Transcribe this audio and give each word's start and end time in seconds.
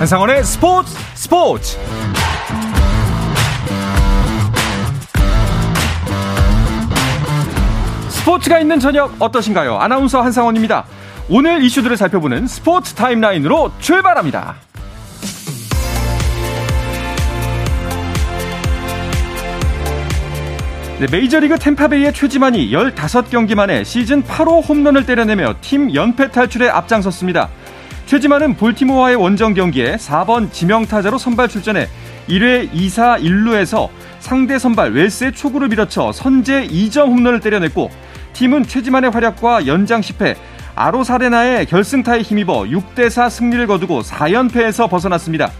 한상원의 0.00 0.42
스포츠 0.44 0.96
스포츠 1.14 1.78
스포츠가 8.08 8.60
있는 8.60 8.80
저녁 8.80 9.14
어떠신가요? 9.18 9.76
아나운서 9.76 10.22
한상원입니다. 10.22 10.86
오늘 11.28 11.62
이슈들을 11.62 11.98
살펴보는 11.98 12.46
스포츠 12.46 12.94
타임라인으로 12.94 13.72
출발합니다. 13.80 14.54
네, 20.98 21.06
메이저리그 21.12 21.58
템파베이의 21.58 22.14
최지만이 22.14 22.70
15경기 22.70 23.54
만에 23.54 23.84
시즌 23.84 24.22
8호 24.22 24.66
홈런을 24.66 25.04
때려내며 25.04 25.56
팀 25.60 25.94
연패 25.94 26.30
탈출에 26.30 26.70
앞장섰습니다. 26.70 27.50
최지만은 28.10 28.54
볼티모어와의 28.56 29.14
원정 29.14 29.54
경기에 29.54 29.94
4번 29.94 30.50
지명타자로 30.50 31.16
선발 31.16 31.46
출전해 31.46 31.86
1회 32.28 32.72
2사 32.72 33.22
1루에서 33.22 33.88
상대 34.18 34.58
선발 34.58 34.94
웰스의 34.94 35.32
초구를 35.32 35.68
밀어쳐 35.68 36.10
선제 36.10 36.66
2점 36.66 37.06
홈런을 37.06 37.38
때려냈고 37.38 37.88
팀은 38.32 38.64
최지만의 38.64 39.12
활약과 39.12 39.68
연장 39.68 40.00
10회 40.00 40.34
아로사레나의 40.74 41.66
결승타에 41.66 42.22
힘입어 42.22 42.64
6대4 42.64 43.30
승리를 43.30 43.64
거두고 43.68 44.00
4연패에서 44.00 44.90
벗어났습니다. 44.90 45.52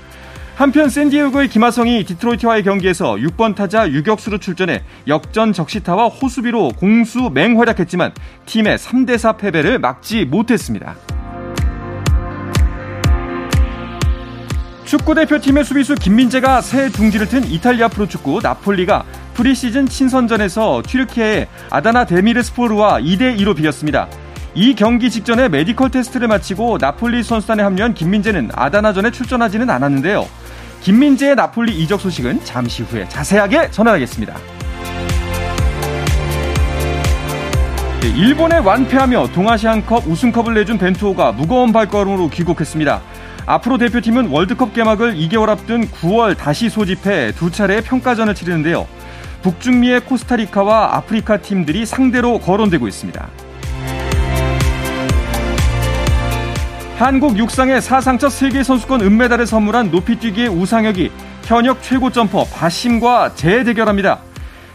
한편 0.57 0.89
샌디에고의 0.89 1.47
김하성이 1.51 2.03
디트로이트와의 2.03 2.65
경기에서 2.65 3.15
6번 3.15 3.55
타자 3.55 3.89
유격수로 3.89 4.39
출전해 4.39 4.83
역전 5.07 5.53
적시타와 5.53 6.09
호수비로 6.09 6.71
공수 6.71 7.30
맹활약했지만 7.33 8.13
팀의 8.46 8.77
3대4 8.77 9.39
패배를 9.39 9.79
막지 9.79 10.24
못했습니다. 10.24 10.96
축구 14.91 15.15
대표팀의 15.15 15.65
수비수 15.65 15.95
김민재가 15.95 16.60
새 16.63 16.88
둥지를 16.88 17.29
튼 17.29 17.45
이탈리아 17.45 17.87
프로축구 17.87 18.41
나폴리가 18.43 19.05
프리시즌 19.35 19.87
친선전에서 19.87 20.83
튀르키예의 20.85 21.46
아다나 21.71 22.05
데미르스포르와 22.07 22.99
2대 22.99 23.38
2로 23.38 23.55
비겼습니다. 23.55 24.09
이 24.52 24.74
경기 24.74 25.09
직전에 25.09 25.49
메디컬 25.49 25.93
테스트를 25.93 26.27
마치고 26.27 26.79
나폴리 26.80 27.23
선수단에 27.23 27.63
합류한 27.63 27.95
김민재는 27.95 28.51
아다나전에 28.52 29.13
출전하지는 29.13 29.71
않았는데요. 29.71 30.27
김민재의 30.80 31.37
나폴리 31.37 31.73
이적 31.83 32.01
소식은 32.01 32.41
잠시 32.43 32.83
후에 32.83 33.09
자세하게 33.09 33.71
전하겠습니다. 33.71 34.35
네, 38.01 38.09
일본에 38.09 38.59
완패하며 38.59 39.29
동아시안컵 39.35 40.09
우승컵을 40.09 40.55
내준 40.55 40.79
벤투호가 40.79 41.30
무거운 41.30 41.73
발걸음으로 41.73 42.29
귀국했습니다. 42.30 43.02
앞으로 43.51 43.79
대표팀은 43.79 44.29
월드컵 44.29 44.74
개막을 44.74 45.16
2개월 45.16 45.48
앞둔 45.48 45.88
9월 45.88 46.37
다시 46.37 46.68
소집해 46.68 47.32
두 47.32 47.51
차례의 47.51 47.82
평가전을 47.82 48.32
치르는데요. 48.32 48.87
북중미의 49.43 50.02
코스타리카와 50.02 50.95
아프리카 50.96 51.38
팀들이 51.38 51.84
상대로 51.84 52.38
거론되고 52.38 52.87
있습니다. 52.87 53.28
한국 56.96 57.38
육상의 57.38 57.82
사상 57.82 58.18
첫 58.18 58.28
세계 58.28 58.62
선수권 58.62 59.01
은메달을 59.01 59.46
선물한 59.46 59.90
높이뛰기의 59.90 60.48
우상혁이 60.48 61.10
현역 61.45 61.82
최고 61.82 62.12
점퍼 62.12 62.45
바심과 62.45 63.34
재대결합니다. 63.34 64.21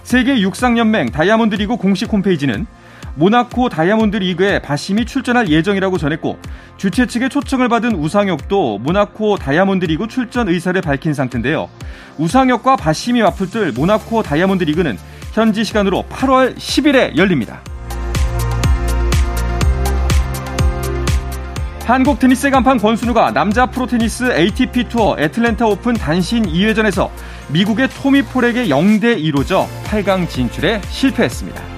세계 0.03 0.41
육상연맹 0.41 1.11
다이아몬드 1.11 1.55
리그 1.55 1.77
공식 1.77 2.11
홈페이지는 2.11 2.67
모나코 3.15 3.69
다이아몬드 3.69 4.17
리그에 4.17 4.59
바심이 4.59 5.05
출전할 5.05 5.49
예정이라고 5.49 5.97
전했고 5.97 6.37
주최 6.77 7.05
측의 7.05 7.29
초청을 7.29 7.69
받은 7.69 7.95
우상혁도 7.95 8.79
모나코 8.79 9.37
다이아몬드 9.37 9.85
리그 9.85 10.07
출전 10.07 10.49
의사를 10.49 10.79
밝힌 10.81 11.13
상태인데요. 11.13 11.69
우상혁과 12.17 12.75
바심이 12.75 13.21
맞붙을 13.21 13.71
모나코 13.71 14.21
다이아몬드 14.21 14.65
리그는 14.65 14.97
현지 15.33 15.63
시간으로 15.63 16.03
8월 16.09 16.55
10일에 16.55 17.17
열립니다. 17.17 17.61
한국 21.85 22.17
테니스의 22.19 22.51
간판 22.51 22.79
권순우가 22.79 23.31
남자 23.31 23.67
프로테니스 23.67 24.35
ATP 24.35 24.89
투어 24.89 25.15
애틀랜타 25.19 25.67
오픈 25.67 25.93
단식 25.93 26.43
2회전에서 26.47 27.11
미국의 27.49 27.89
토미 27.89 28.23
폴에게 28.23 28.67
0대 28.69 29.21
2로 29.21 29.45
져 29.45 29.67
8강 29.85 30.27
진출에 30.27 30.81
실패했습니다. 30.89 31.74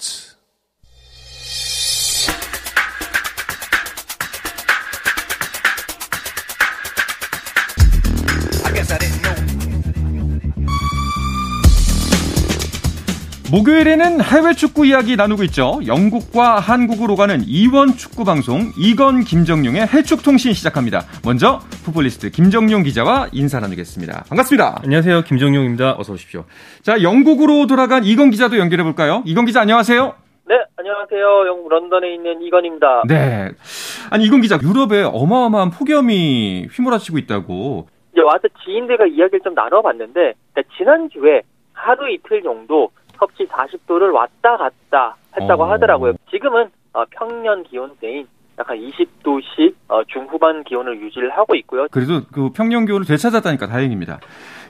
스 0.00 0.31
포츠 13.82 13.88
목요일에는 13.88 14.22
해외 14.22 14.52
축구 14.54 14.86
이야기 14.86 15.16
나누고 15.16 15.42
있죠. 15.44 15.80
영국과 15.86 16.60
한국으로 16.60 17.16
가는 17.16 17.40
이원 17.46 17.88
축구 17.88 18.24
방송 18.24 18.70
이건 18.76 19.20
김정용의 19.24 19.88
해축 19.88 20.22
통신 20.22 20.52
시작합니다. 20.52 21.02
먼저 21.24 21.60
풋볼리스트 21.84 22.30
김정용 22.30 22.84
기자와 22.84 23.28
인사 23.32 23.60
나누겠습니다. 23.60 24.24
반갑습니다. 24.28 24.80
안녕하세요. 24.84 25.22
김정용입니다. 25.22 25.96
어서 25.98 26.12
오십시오. 26.12 26.44
자, 26.82 27.02
영국으로 27.02 27.66
돌아간 27.66 28.04
이건 28.04 28.30
기자도 28.30 28.58
연결해 28.58 28.84
볼까요? 28.84 29.22
이건 29.26 29.46
기자 29.46 29.60
안녕하세요. 29.60 30.14
네, 30.48 30.54
안녕하세요. 30.76 31.46
영국 31.48 31.68
런던에 31.68 32.14
있는 32.14 32.42
이건입니다. 32.42 33.02
네. 33.08 33.50
아니 34.10 34.24
이건 34.24 34.40
기자 34.40 34.58
유럽에 34.62 35.02
어마어마한 35.02 35.70
폭염이 35.70 36.68
휘몰아치고 36.70 37.18
있다고. 37.18 37.88
이제 38.12 38.20
와서 38.20 38.42
지인들과 38.64 39.06
이야기를 39.06 39.40
좀 39.40 39.54
나눠봤는데 39.54 40.34
그러니까 40.52 40.74
지난주에 40.76 41.42
하루 41.72 42.08
이틀 42.10 42.42
정도 42.42 42.90
섭씨 43.22 43.46
40도를 43.46 44.12
왔다 44.12 44.56
갔다 44.56 45.16
했다고 45.38 45.62
어. 45.62 45.72
하더라고요. 45.72 46.14
지금은 46.30 46.70
어, 46.92 47.04
평년 47.10 47.62
기온대인 47.62 48.26
약간 48.58 48.76
20도씩 48.76 49.74
어, 49.88 50.02
중후반 50.04 50.64
기온을 50.64 51.00
유지를 51.00 51.30
하고 51.30 51.54
있고요. 51.56 51.86
그래도 51.90 52.20
그 52.32 52.50
평년 52.50 52.84
기온을 52.84 53.06
되찾았다니까 53.06 53.66
다행입니다. 53.66 54.20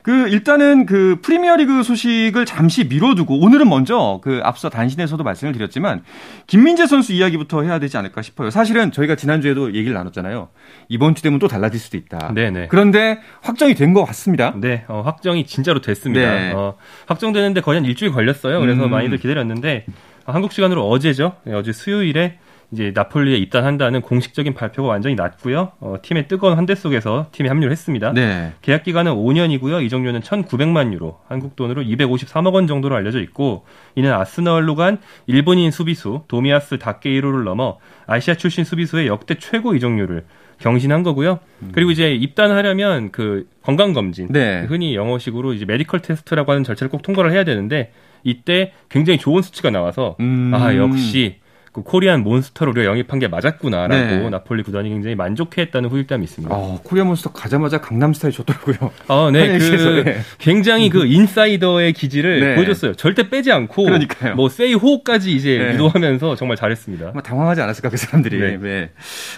그 0.03 0.29
일단은 0.29 0.85
그 0.87 1.19
프리미어리그 1.23 1.83
소식을 1.85 2.45
잠시 2.45 2.85
미뤄두고 2.85 3.39
오늘은 3.41 3.69
먼저 3.69 4.21
그 4.23 4.41
앞서 4.43 4.69
단신에서도 4.69 5.23
말씀을 5.23 5.53
드렸지만 5.53 6.03
김민재 6.49 6.87
선수 6.87 7.13
이야기부터 7.13 7.63
해야 7.63 7.79
되지 7.79 7.97
않을까 7.97 8.21
싶어요. 8.23 8.51
사실은 8.51 8.91
저희가 8.91 9.15
지난주에도 9.15 9.75
얘기를 9.75 9.95
나눴잖아요. 9.95 10.49
이번 10.89 11.15
주 11.15 11.23
되면 11.23 11.39
또 11.39 11.47
달라질 11.47 11.79
수도 11.79 11.97
있다. 11.97 12.33
네네. 12.35 12.67
그런데 12.69 13.21
확정이 13.43 13.75
된 13.75 13.93
것 13.93 14.05
같습니다. 14.07 14.55
네, 14.57 14.85
어, 14.89 15.03
확정이 15.05 15.45
진짜로 15.45 15.83
됐습니다. 15.83 16.35
네. 16.35 16.53
어, 16.55 16.77
확정되는데 17.07 17.61
거의 17.61 17.77
한 17.79 17.85
일주일 17.85 18.11
걸렸어요. 18.11 18.59
그래서 18.61 18.87
음. 18.87 18.91
많이들 18.91 19.19
기다렸는데 19.19 19.85
한국 20.25 20.53
시간으로 20.53 20.89
어제죠. 20.89 21.37
네, 21.45 21.53
어제 21.53 21.73
수요일에 21.73 22.39
이제 22.73 22.91
나폴리에 22.95 23.37
입단한다는 23.37 24.01
공식적인 24.01 24.55
발표가 24.55 24.89
완전히 24.89 25.15
났고요. 25.15 25.73
어, 25.81 25.97
팀의 26.01 26.27
뜨거운 26.27 26.57
환대 26.57 26.75
속에서 26.75 27.27
팀에 27.31 27.49
합류를 27.49 27.71
했습니다. 27.71 28.13
네. 28.13 28.53
계약 28.63 28.83
기간은 28.83 29.13
5년이고요. 29.13 29.85
이적료는 29.85 30.21
1,900만 30.21 30.93
유로, 30.95 31.19
한국 31.29 31.55
돈으로 31.55 31.83
253억 31.83 32.55
원 32.55 32.67
정도로 32.67 32.97
알려져 32.97 33.21
있고 33.21 33.65
이는 33.95 34.13
아스널로 34.13 34.75
간 34.75 34.99
일본인 35.27 35.71
수비수 35.71 36.23
도미야스 36.29 36.79
다케히로를 36.79 37.45
넘어 37.45 37.79
아시아 38.07 38.35
출신 38.35 38.65
수비수의 38.65 39.07
역대 39.07 39.35
최고 39.35 39.75
이적료를 39.75 40.25
경신한 40.59 41.03
거고요. 41.03 41.41
음. 41.63 41.71
그리고 41.73 41.91
이제 41.91 42.15
입단하려면 42.15 43.11
그 43.11 43.49
건강 43.63 43.93
검진, 43.93 44.29
네. 44.31 44.63
흔히 44.63 44.95
영어식으로 44.95 45.53
이제 45.53 45.67
메디컬 45.67 46.01
테스트라고 46.01 46.53
하는 46.53 46.65
절차를 46.65 46.91
꼭 46.91 47.03
통과를 47.03 47.33
해야 47.33 47.45
되는데 47.45 47.93
이때 48.25 48.73
굉장히 48.89 49.19
좋은 49.19 49.43
수치가 49.43 49.71
나와서 49.71 50.17
음. 50.21 50.53
아 50.55 50.75
역시 50.77 51.42
그 51.73 51.83
코리안 51.83 52.23
몬스터로 52.23 52.73
우리가 52.73 52.87
영입한 52.87 53.19
게 53.19 53.29
맞았구나라고 53.29 53.95
네. 53.95 54.29
나폴리 54.29 54.63
구단이 54.63 54.91
굉장히 54.91 55.17
만족해했다는 55.17 55.89
후일담이 55.89 56.23
있습니다. 56.25 56.55
어, 56.55 56.79
코리안 56.85 57.07
몬스터 57.07 57.33
가자마자 57.33 57.81
강남 57.81 58.13
스타일 58.13 58.35
줬더라고요. 58.35 58.91
어, 59.09 59.31
네, 59.31 59.57
그 59.59 60.03
네. 60.05 60.19
굉장히 60.39 60.91
그 60.91 61.07
인사이더의 61.07 61.95
기질을 61.95 62.41
네. 62.41 62.55
보여줬어요. 62.57 62.93
절대 62.95 63.31
빼지 63.31 63.53
않고 63.53 63.85
그러니까요. 63.85 64.35
뭐 64.37 64.51
세이 64.51 64.75
호까지 64.75 65.33
이제 65.33 65.57
네. 65.57 65.73
유도하면서 65.73 66.37
정말 66.37 66.59
잘했습니다. 66.59 67.13
당황하지 67.23 67.63
않았을까 67.63 67.89
그 67.89 67.97
사람들이. 67.97 68.39
네. 68.39 68.59
네. 68.59 68.91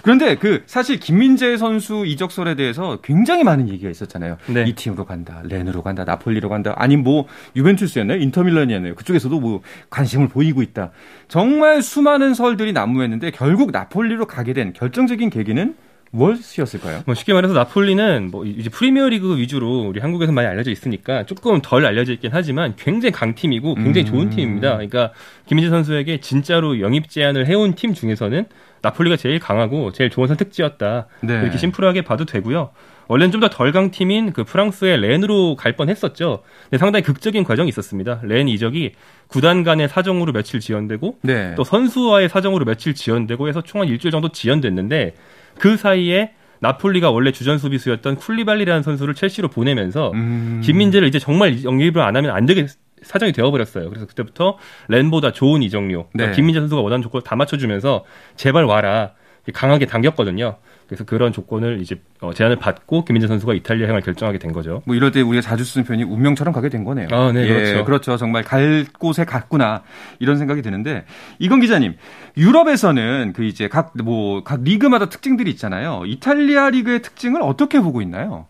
그런데 0.03 0.35
그 0.35 0.63
사실 0.65 0.99
김민재 0.99 1.55
선수 1.55 2.05
이적설에 2.05 2.55
대해서 2.55 2.99
굉장히 3.01 3.45
많은 3.45 3.69
얘기가 3.69 3.89
있었잖아요. 3.89 4.37
이 4.67 4.73
팀으로 4.73 5.05
간다, 5.05 5.41
렌으로 5.45 5.83
간다, 5.83 6.03
나폴리로 6.03 6.49
간다, 6.49 6.73
아니 6.75 6.97
뭐 6.97 7.27
유벤투스였나요? 7.55 8.19
인터밀런이었나요? 8.19 8.95
그쪽에서도 8.95 9.39
뭐 9.39 9.61
관심을 9.89 10.27
보이고 10.27 10.61
있다. 10.61 10.91
정말 11.29 11.81
수많은 11.81 12.24
설들이 12.33 12.73
난무했는데 12.73 13.31
결국 13.31 13.71
나폴리로 13.71 14.25
가게 14.25 14.53
된 14.53 14.73
결정적인 14.73 15.29
계기는 15.29 15.75
무엇이었을까요? 16.11 17.03
뭐 17.05 17.13
쉽게 17.13 17.33
말해서 17.33 17.53
나폴리는 17.53 18.31
뭐 18.31 18.45
이제 18.45 18.69
프리미어리그 18.69 19.37
위주로 19.37 19.81
우리 19.81 19.99
한국에서 19.99 20.31
많이 20.31 20.47
알려져 20.47 20.71
있으니까 20.71 21.25
조금 21.25 21.61
덜 21.61 21.85
알려져 21.85 22.13
있긴 22.13 22.31
하지만 22.33 22.73
굉장히 22.77 23.11
강팀이고 23.11 23.75
굉장히 23.75 24.05
좋은 24.05 24.27
음. 24.27 24.29
팀입니다. 24.29 24.73
그러니까 24.73 25.11
김민재 25.45 25.69
선수에게 25.69 26.19
진짜로 26.21 26.79
영입 26.79 27.09
제안을 27.09 27.47
해온 27.47 27.75
팀 27.75 27.93
중에서는 27.93 28.45
나폴리가 28.81 29.17
제일 29.17 29.39
강하고 29.39 29.91
제일 29.91 30.09
좋은 30.09 30.27
선택지였다. 30.27 31.07
네. 31.21 31.41
이렇게 31.41 31.57
심플하게 31.57 32.03
봐도 32.03 32.25
되고요. 32.25 32.71
원래는 33.07 33.31
좀 33.31 33.41
더 33.41 33.49
덜 33.49 33.71
강팀인 33.71 34.33
그 34.33 34.43
프랑스의 34.43 34.97
렌으로 34.99 35.55
갈 35.55 35.75
뻔했었죠. 35.75 36.41
근데 36.63 36.77
상당히 36.77 37.03
극적인 37.03 37.43
과정이 37.43 37.69
있었습니다. 37.69 38.21
렌 38.23 38.47
이적이 38.47 38.93
구단 39.27 39.63
간의 39.63 39.87
사정으로 39.89 40.33
며칠 40.33 40.59
지연되고 40.59 41.19
네. 41.21 41.53
또 41.55 41.63
선수와의 41.63 42.29
사정으로 42.29 42.65
며칠 42.65 42.93
지연되고 42.95 43.47
해서 43.47 43.61
총 43.61 43.81
한 43.81 43.87
일주일 43.89 44.11
정도 44.11 44.29
지연됐는데 44.29 45.13
그 45.59 45.77
사이에 45.77 46.31
나폴리가 46.59 47.11
원래 47.11 47.31
주전 47.31 47.57
수비수였던 47.57 48.15
쿨리발리라는 48.15 48.81
선수를 48.81 49.13
첼시로 49.13 49.49
보내면서 49.49 50.11
음... 50.13 50.61
김민재를 50.63 51.07
이제 51.07 51.19
정말 51.19 51.63
영입을 51.63 52.01
안 52.01 52.15
하면 52.15 52.31
안 52.31 52.45
되게 52.45 52.65
사정이 53.03 53.33
되어버렸어요. 53.33 53.89
그래서 53.89 54.07
그때부터 54.07 54.57
렌보다 54.87 55.31
좋은 55.31 55.61
이적료, 55.61 56.07
그러니까 56.11 56.31
네. 56.31 56.35
김민재 56.35 56.59
선수가 56.61 56.81
원하는 56.81 57.03
조건을 57.03 57.23
다 57.23 57.35
맞춰주면서 57.35 58.05
제발 58.35 58.63
와라 58.63 59.11
강하게 59.53 59.85
당겼거든요. 59.85 60.57
그래서 60.87 61.03
그런 61.03 61.33
조건을 61.33 61.81
이제 61.81 61.99
어, 62.21 62.33
제안을 62.33 62.57
받고 62.57 63.05
김민재 63.05 63.27
선수가 63.27 63.53
이탈리아 63.53 63.87
행을 63.87 64.01
결정하게 64.01 64.37
된 64.37 64.53
거죠. 64.53 64.81
뭐 64.85 64.95
이럴 64.95 65.11
때 65.11 65.21
우리가 65.21 65.41
자주 65.41 65.63
쓰는 65.63 65.85
표현이 65.85 66.03
운명처럼 66.03 66.53
가게 66.53 66.69
된 66.69 66.83
거네요. 66.83 67.07
아, 67.11 67.31
네, 67.31 67.43
예, 67.43 67.47
그렇죠. 67.47 67.85
그렇죠. 67.85 68.17
정말 68.17 68.43
갈 68.43 68.85
곳에 68.99 69.25
갔구나 69.25 69.83
이런 70.19 70.37
생각이 70.37 70.61
드는데 70.61 71.05
이건 71.39 71.59
기자님, 71.59 71.95
유럽에서는 72.37 73.33
그 73.33 73.43
이제 73.43 73.67
각 73.67 73.93
뭐각 73.97 74.57
뭐, 74.59 74.63
리그마다 74.63 75.09
특징들이 75.09 75.49
있잖아요. 75.51 76.03
이탈리아 76.05 76.69
리그의 76.69 77.01
특징을 77.01 77.41
어떻게 77.41 77.79
보고 77.79 78.01
있나요? 78.01 78.47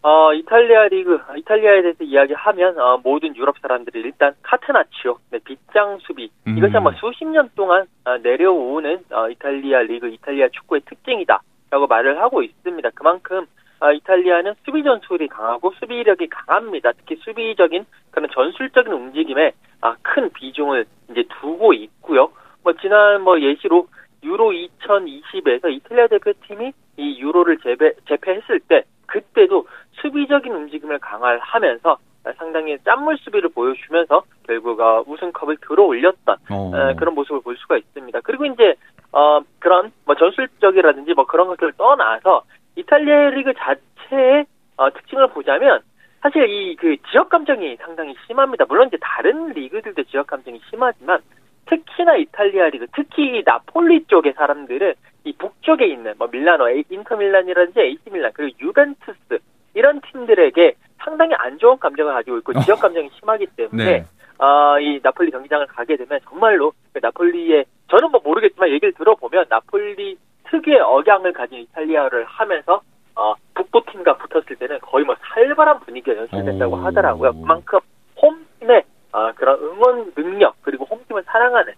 어, 0.00 0.32
이탈리아 0.32 0.86
리그, 0.86 1.18
이탈리아에 1.36 1.82
대해서 1.82 2.04
이야기하면, 2.04 2.78
어, 2.78 3.00
모든 3.02 3.34
유럽 3.34 3.58
사람들이 3.60 4.00
일단 4.00 4.32
카테나치오, 4.42 5.18
네, 5.30 5.38
빗장 5.44 5.98
수비. 5.98 6.30
음. 6.46 6.56
이것이 6.56 6.76
아마 6.76 6.92
수십 6.92 7.24
년 7.26 7.50
동안 7.56 7.86
어, 8.04 8.16
내려오는 8.18 9.00
어, 9.10 9.28
이탈리아 9.28 9.80
리그, 9.82 10.08
이탈리아 10.08 10.48
축구의 10.48 10.82
특징이다. 10.86 11.42
라고 11.70 11.86
말을 11.86 12.20
하고 12.20 12.42
있습니다. 12.42 12.90
그만큼 12.94 13.46
어, 13.80 13.92
이탈리아는 13.92 14.54
수비 14.64 14.82
전술이 14.82 15.28
강하고 15.28 15.72
수비력이 15.78 16.28
강합니다. 16.28 16.92
특히 16.92 17.16
수비적인 17.16 17.84
그런 18.10 18.28
전술적인 18.32 18.92
움직임에 18.92 19.52
아, 19.80 19.96
큰 20.02 20.30
비중을 20.32 20.86
이제 21.10 21.24
두고 21.40 21.72
있고요. 21.74 22.30
뭐 22.62 22.72
지난 22.80 23.22
뭐 23.22 23.40
예시로 23.40 23.86
유로 24.24 24.50
2020에서 24.50 25.70
이탈리아 25.70 26.06
대표팀이 26.06 26.72
이 26.96 27.20
유로를 27.20 27.58
재배, 27.58 27.92
재패했을 28.08 28.60
때 28.60 28.84
그때도 29.08 29.66
수비적인 30.00 30.52
움직임을 30.52 30.98
강화하면서 31.00 31.98
상당히 32.36 32.76
짠물 32.84 33.16
수비를 33.18 33.48
보여주면서 33.50 34.22
결국 34.46 34.78
어, 34.80 35.02
우승컵을 35.06 35.56
들어올렸던 35.66 36.36
어. 36.50 36.72
그런 36.96 37.14
모습을 37.14 37.40
볼 37.40 37.56
수가 37.56 37.78
있습니다. 37.78 38.20
그리고 38.22 38.44
이제 38.46 38.74
어, 39.12 39.40
그런 39.58 39.90
뭐 40.04 40.14
전술적이라든지 40.14 41.14
뭐 41.14 41.26
그런 41.26 41.48
것들을 41.48 41.72
떠나서 41.78 42.42
이탈리아 42.76 43.30
리그 43.30 43.52
자체의 43.54 44.44
어, 44.76 44.90
특징을 44.92 45.28
보자면 45.28 45.80
사실 46.20 46.48
이 46.48 46.76
그 46.76 46.96
지역 47.10 47.28
감정이 47.28 47.76
상당히 47.76 48.14
심합니다. 48.26 48.64
물론 48.68 48.88
이제 48.88 48.96
다른 49.00 49.48
리그들도 49.48 50.04
지역 50.04 50.26
감정이 50.26 50.60
심하지만 50.70 51.20
특히나 51.68 52.16
이탈리아 52.16 52.68
리그, 52.68 52.86
특히 52.94 53.42
나폴리 53.44 54.04
쪽의 54.06 54.32
사람들은 54.34 54.94
이 55.24 55.32
북쪽에 55.32 55.86
있는 55.86 56.14
뭐 56.18 56.28
밀라노, 56.30 56.68
인터밀란이라든지 56.90 57.80
AC 57.80 58.10
밀란 58.10 58.32
그리고 58.34 58.56
유벤투스 58.60 59.38
이런 59.74 60.00
팀들에게 60.00 60.74
상당히 60.98 61.34
안 61.38 61.58
좋은 61.58 61.78
감정을 61.78 62.12
가지고 62.12 62.38
있고 62.38 62.52
지역 62.64 62.80
감정이 62.80 63.10
심하기 63.18 63.46
때문에 63.56 63.84
네. 63.84 64.04
어, 64.38 64.78
이 64.80 65.00
나폴리 65.02 65.30
경기장을 65.30 65.66
가게 65.66 65.96
되면 65.96 66.20
정말로 66.28 66.72
그 66.92 67.00
나폴리의 67.02 67.64
저는 67.90 68.10
뭐 68.10 68.20
모르겠지만 68.24 68.70
얘기를 68.70 68.92
들어보면 68.92 69.46
나폴리 69.48 70.16
특유의 70.50 70.80
억양을 70.80 71.32
가진 71.32 71.58
이탈리아를 71.58 72.24
하면서 72.24 72.80
어, 73.14 73.34
북부 73.54 73.82
팀과 73.90 74.16
붙었을 74.16 74.56
때는 74.56 74.78
거의 74.80 75.04
뭐 75.04 75.16
살벌한 75.20 75.80
분위기가 75.80 76.16
연출된다고 76.16 76.76
하더라고요. 76.76 77.32
그만큼 77.32 77.80
홈팀의 78.22 78.84
어, 79.12 79.32
그런 79.32 79.58
응원 79.60 80.12
능력 80.14 80.54
그리고 80.62 80.84
홈팀을 80.84 81.24
사랑하는 81.24 81.74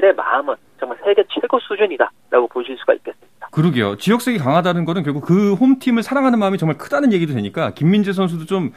팬들의 0.00 0.14
마음은 0.14 0.54
정말 0.78 0.98
세계 1.04 1.22
최고 1.28 1.60
수준이다라고 1.60 2.48
보실 2.48 2.76
수가 2.78 2.94
있겠습니다. 2.94 3.48
그러게요. 3.52 3.96
지역색이 3.96 4.38
강하다는 4.38 4.84
거는 4.84 5.02
결국 5.02 5.24
그 5.24 5.54
홈팀을 5.54 6.02
사랑하는 6.02 6.38
마음이 6.38 6.58
정말 6.58 6.78
크다는 6.78 7.12
얘기도 7.12 7.34
되니까 7.34 7.70
김민재 7.70 8.12
선수도 8.12 8.46
좀 8.46 8.72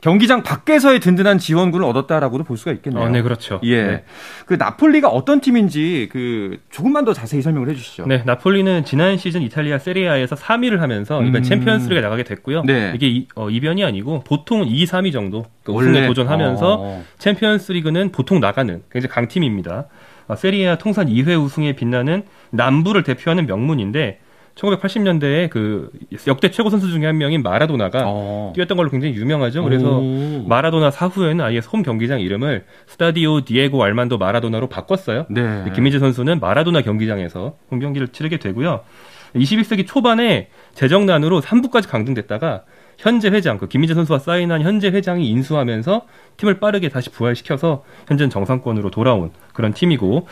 경기장 0.00 0.42
밖에서의 0.42 1.00
든든한 1.00 1.38
지원군을 1.38 1.86
얻었다라고도 1.86 2.44
볼 2.44 2.58
수가 2.58 2.72
있겠네요. 2.72 3.04
어, 3.04 3.08
네, 3.08 3.22
그렇죠. 3.22 3.58
예. 3.62 3.82
네. 3.82 4.04
그 4.44 4.54
나폴리가 4.54 5.08
어떤 5.08 5.40
팀인지 5.40 6.10
그 6.12 6.58
조금만 6.70 7.06
더 7.06 7.14
자세히 7.14 7.40
설명을 7.40 7.70
해 7.70 7.74
주시죠. 7.74 8.04
네, 8.06 8.22
나폴리는 8.26 8.84
지난 8.84 9.16
시즌 9.16 9.40
이탈리아 9.40 9.78
세리아에서 9.78 10.36
3위를 10.36 10.78
하면서 10.78 11.22
이번 11.22 11.36
음. 11.36 11.42
챔피언스리그에 11.42 12.02
나가게 12.02 12.24
됐고요. 12.24 12.64
네. 12.64 12.92
이게 12.94 13.08
이, 13.08 13.28
어, 13.34 13.48
이변이 13.48 13.82
아니고 13.82 14.24
보통은 14.24 14.66
2, 14.66 14.84
3위 14.84 15.10
정도 15.10 15.46
그 15.62 15.72
우승에 15.72 16.06
도전하면서 16.06 16.76
어. 16.78 17.04
챔피언스리그는 17.16 18.12
보통 18.12 18.40
나가는 18.40 18.82
굉장히 18.90 19.10
강팀입니다. 19.10 19.86
어, 20.26 20.36
세리아 20.36 20.76
통산 20.76 21.08
2회 21.08 21.42
우승에 21.42 21.74
빛나는 21.74 22.24
남부를 22.50 23.02
대표하는 23.02 23.46
명문인데 23.46 24.20
1980년대에 24.54 25.50
그 25.50 25.90
역대 26.26 26.50
최고 26.50 26.70
선수 26.70 26.88
중에 26.90 27.06
한 27.06 27.18
명인 27.18 27.42
마라도나가 27.42 28.04
어. 28.06 28.52
뛰었던 28.54 28.76
걸로 28.76 28.90
굉장히 28.90 29.14
유명하죠. 29.14 29.64
그래서 29.64 29.98
오. 29.98 30.44
마라도나 30.46 30.90
사후에는 30.90 31.44
아예 31.44 31.58
홈 31.58 31.82
경기장 31.82 32.20
이름을 32.20 32.64
스타디오 32.86 33.40
디에고 33.44 33.82
알만도 33.82 34.18
마라도나로 34.18 34.68
바꿨어요. 34.68 35.26
네. 35.28 35.64
김민재 35.74 35.98
선수는 35.98 36.38
마라도나 36.40 36.82
경기장에서 36.82 37.56
홈 37.70 37.80
경기를 37.80 38.08
치르게 38.08 38.38
되고요. 38.38 38.80
21세기 39.34 39.86
초반에 39.86 40.48
재정난으로 40.74 41.40
3부까지 41.40 41.88
강등됐다가 41.88 42.62
현재 42.98 43.28
회장, 43.28 43.58
그 43.58 43.68
김민재 43.68 43.94
선수와 43.94 44.18
사인한 44.18 44.62
현재 44.62 44.88
회장이 44.88 45.28
인수하면서 45.28 46.06
팀을 46.36 46.60
빠르게 46.60 46.88
다시 46.88 47.10
부활시켜서 47.10 47.84
현재는 48.08 48.30
정상권으로 48.30 48.90
돌아온 48.90 49.30
그런 49.52 49.72
팀이고, 49.72 50.26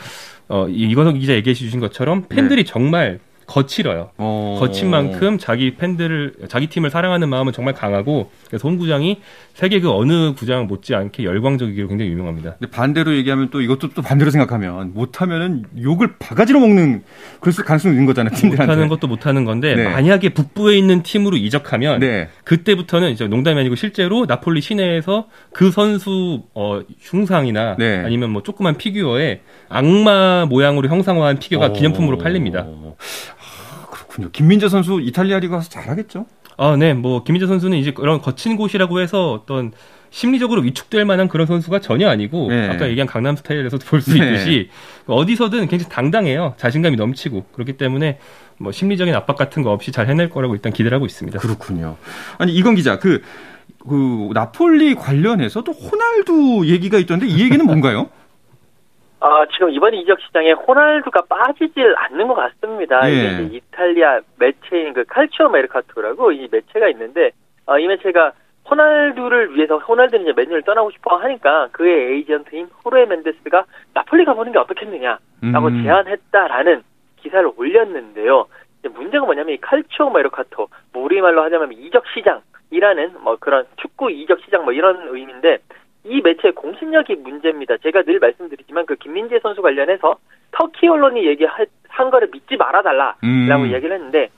어, 0.49 0.67
이건석 0.69 1.15
기자 1.15 1.33
얘기해 1.33 1.53
주신 1.53 1.79
것처럼 1.79 2.25
팬들이 2.29 2.63
네. 2.63 2.71
정말 2.71 3.19
거칠어요. 3.47 4.11
어... 4.17 4.57
거친 4.59 4.89
만큼 4.89 5.37
자기 5.37 5.75
팬들을 5.75 6.35
자기 6.47 6.67
팀을 6.67 6.89
사랑하는 6.89 7.29
마음은 7.29 7.53
정말 7.53 7.73
강하고 7.73 8.31
그래서 8.47 8.67
홈구장이 8.67 9.19
세계 9.53 9.79
그 9.79 9.91
어느 9.91 10.33
구장 10.33 10.67
못지않게 10.67 11.23
열광적이기로 11.23 11.87
굉장히 11.87 12.11
유명합니다. 12.11 12.55
근데 12.59 12.71
반대로 12.71 13.15
얘기하면 13.15 13.49
또 13.51 13.61
이것도 13.61 13.89
또 13.89 14.01
반대로 14.01 14.31
생각하면 14.31 14.93
못하면은 14.93 15.63
욕을 15.81 16.15
바가지로 16.17 16.59
먹는 16.59 17.03
그럴 17.39 17.53
가능성이 17.53 17.93
있는 17.93 18.05
거잖아요. 18.05 18.33
팀들한테. 18.35 18.65
못하는 18.65 18.89
것도 18.89 19.07
못하는 19.07 19.45
건데 19.45 19.75
네. 19.75 19.83
만약에 19.83 20.29
북부에 20.29 20.77
있는 20.77 21.03
팀으로 21.03 21.37
이적하면 21.37 21.99
네. 21.99 22.29
그때부터는 22.43 23.11
이제 23.11 23.27
농담이 23.27 23.59
아니고 23.59 23.75
실제로 23.75 24.25
나폴리 24.25 24.61
시내에서 24.61 25.27
그 25.51 25.71
선수 25.71 26.43
어, 26.55 26.81
흉상이나 26.99 27.75
네. 27.77 28.01
아니면 28.03 28.31
뭐 28.31 28.41
조그만 28.43 28.77
피규어에 28.77 29.41
악마 29.69 30.45
모양으로 30.45 30.89
형상화한 30.89 31.39
피규어가 31.39 31.67
어... 31.67 31.73
기념품으로 31.73 32.17
팔립니다. 32.17 32.65
그렇군요. 34.13 34.29
김민재 34.31 34.69
선수 34.69 34.99
이탈리아 35.01 35.39
리그 35.39 35.53
가서 35.53 35.69
잘하겠죠? 35.69 36.25
아, 36.57 36.75
네. 36.77 36.93
뭐 36.93 37.23
김민재 37.23 37.47
선수는 37.47 37.77
이제 37.77 37.91
그런 37.91 38.21
거친 38.21 38.55
곳이라고 38.57 38.99
해서 38.99 39.31
어떤 39.31 39.71
심리적으로 40.11 40.61
위축될 40.61 41.05
만한 41.05 41.27
그런 41.27 41.47
선수가 41.47 41.79
전혀 41.79 42.07
아니고 42.07 42.49
네. 42.49 42.69
아까 42.69 42.87
얘기한 42.87 43.07
강남 43.07 43.35
스타일에서도 43.35 43.83
볼수 43.87 44.13
네. 44.13 44.17
있듯이 44.17 44.69
어디서든 45.07 45.67
굉장히 45.67 45.89
당당해요. 45.89 46.53
자신감이 46.57 46.95
넘치고 46.95 47.45
그렇기 47.53 47.73
때문에 47.73 48.19
뭐 48.59 48.71
심리적인 48.71 49.15
압박 49.15 49.35
같은 49.35 49.63
거 49.63 49.71
없이 49.71 49.91
잘 49.91 50.07
해낼 50.07 50.29
거라고 50.29 50.53
일단 50.53 50.71
기대를 50.71 50.95
하고 50.95 51.07
있습니다. 51.07 51.39
그렇군요. 51.39 51.97
아니 52.37 52.53
이건 52.53 52.75
기자 52.75 52.99
그, 52.99 53.23
그 53.79 54.29
나폴리 54.35 54.93
관련해서 54.93 55.63
또 55.63 55.71
호날두 55.71 56.67
얘기가 56.67 56.99
있던데 56.99 57.25
이 57.25 57.41
얘기는 57.41 57.65
뭔가요? 57.65 58.09
아, 59.23 59.45
지금 59.53 59.69
이번 59.69 59.93
이적 59.93 60.19
시장에 60.19 60.51
호날두가 60.51 61.21
빠지질 61.29 61.95
않는 61.97 62.27
것 62.27 62.33
같습니다. 62.33 63.09
예. 63.09 63.47
이탈리아 63.53 64.19
매체인 64.37 64.91
그 64.91 65.05
칼치오 65.05 65.47
메르카토라고 65.47 66.33
이 66.33 66.49
매체가 66.51 66.89
있는데 66.89 67.31
어, 67.65 67.79
이 67.79 67.87
매체가 67.87 68.33
호날두를 68.69 69.55
위해서 69.55 69.77
호날두는 69.77 70.25
이제 70.25 70.33
맨유를 70.35 70.63
떠나고 70.63 70.91
싶어 70.91 71.15
하니까 71.15 71.69
그의 71.71 72.15
에이전트인 72.15 72.67
호르헤 72.83 73.05
멘데스가 73.05 73.63
나폴리 73.93 74.25
가보는 74.25 74.51
게 74.51 74.59
어떻겠느냐라고 74.59 75.67
음. 75.67 75.83
제안했다라는 75.83 76.83
기사를 77.21 77.49
올렸는데요. 77.55 78.47
문제가 78.93 79.23
뭐냐면 79.23 79.53
이 79.53 79.57
칼치오 79.61 80.09
메르카토, 80.09 80.67
뭐 80.91 81.03
우리말로 81.03 81.43
하자면 81.43 81.71
이적 81.71 82.03
시장이라는 82.13 83.21
뭐 83.21 83.37
그런 83.39 83.65
축구 83.77 84.11
이적 84.11 84.41
시장 84.41 84.65
뭐 84.65 84.73
이런 84.73 85.07
의미인데 85.07 85.59
이 86.05 86.21
매체의 86.21 86.53
공신력이 86.53 87.15
문제입니다. 87.15 87.77
제가 87.77 88.03
늘 88.03 88.19
말씀드리지만 88.19 88.85
그 88.85 88.95
김민재 88.95 89.39
선수 89.41 89.61
관련해서 89.61 90.17
터키 90.51 90.87
언론이 90.87 91.25
얘기한 91.25 91.67
거를 92.11 92.27
믿지 92.31 92.57
말아달라라고 92.57 93.19
음. 93.23 93.71
얘기를 93.73 93.95
했는데 93.95 94.29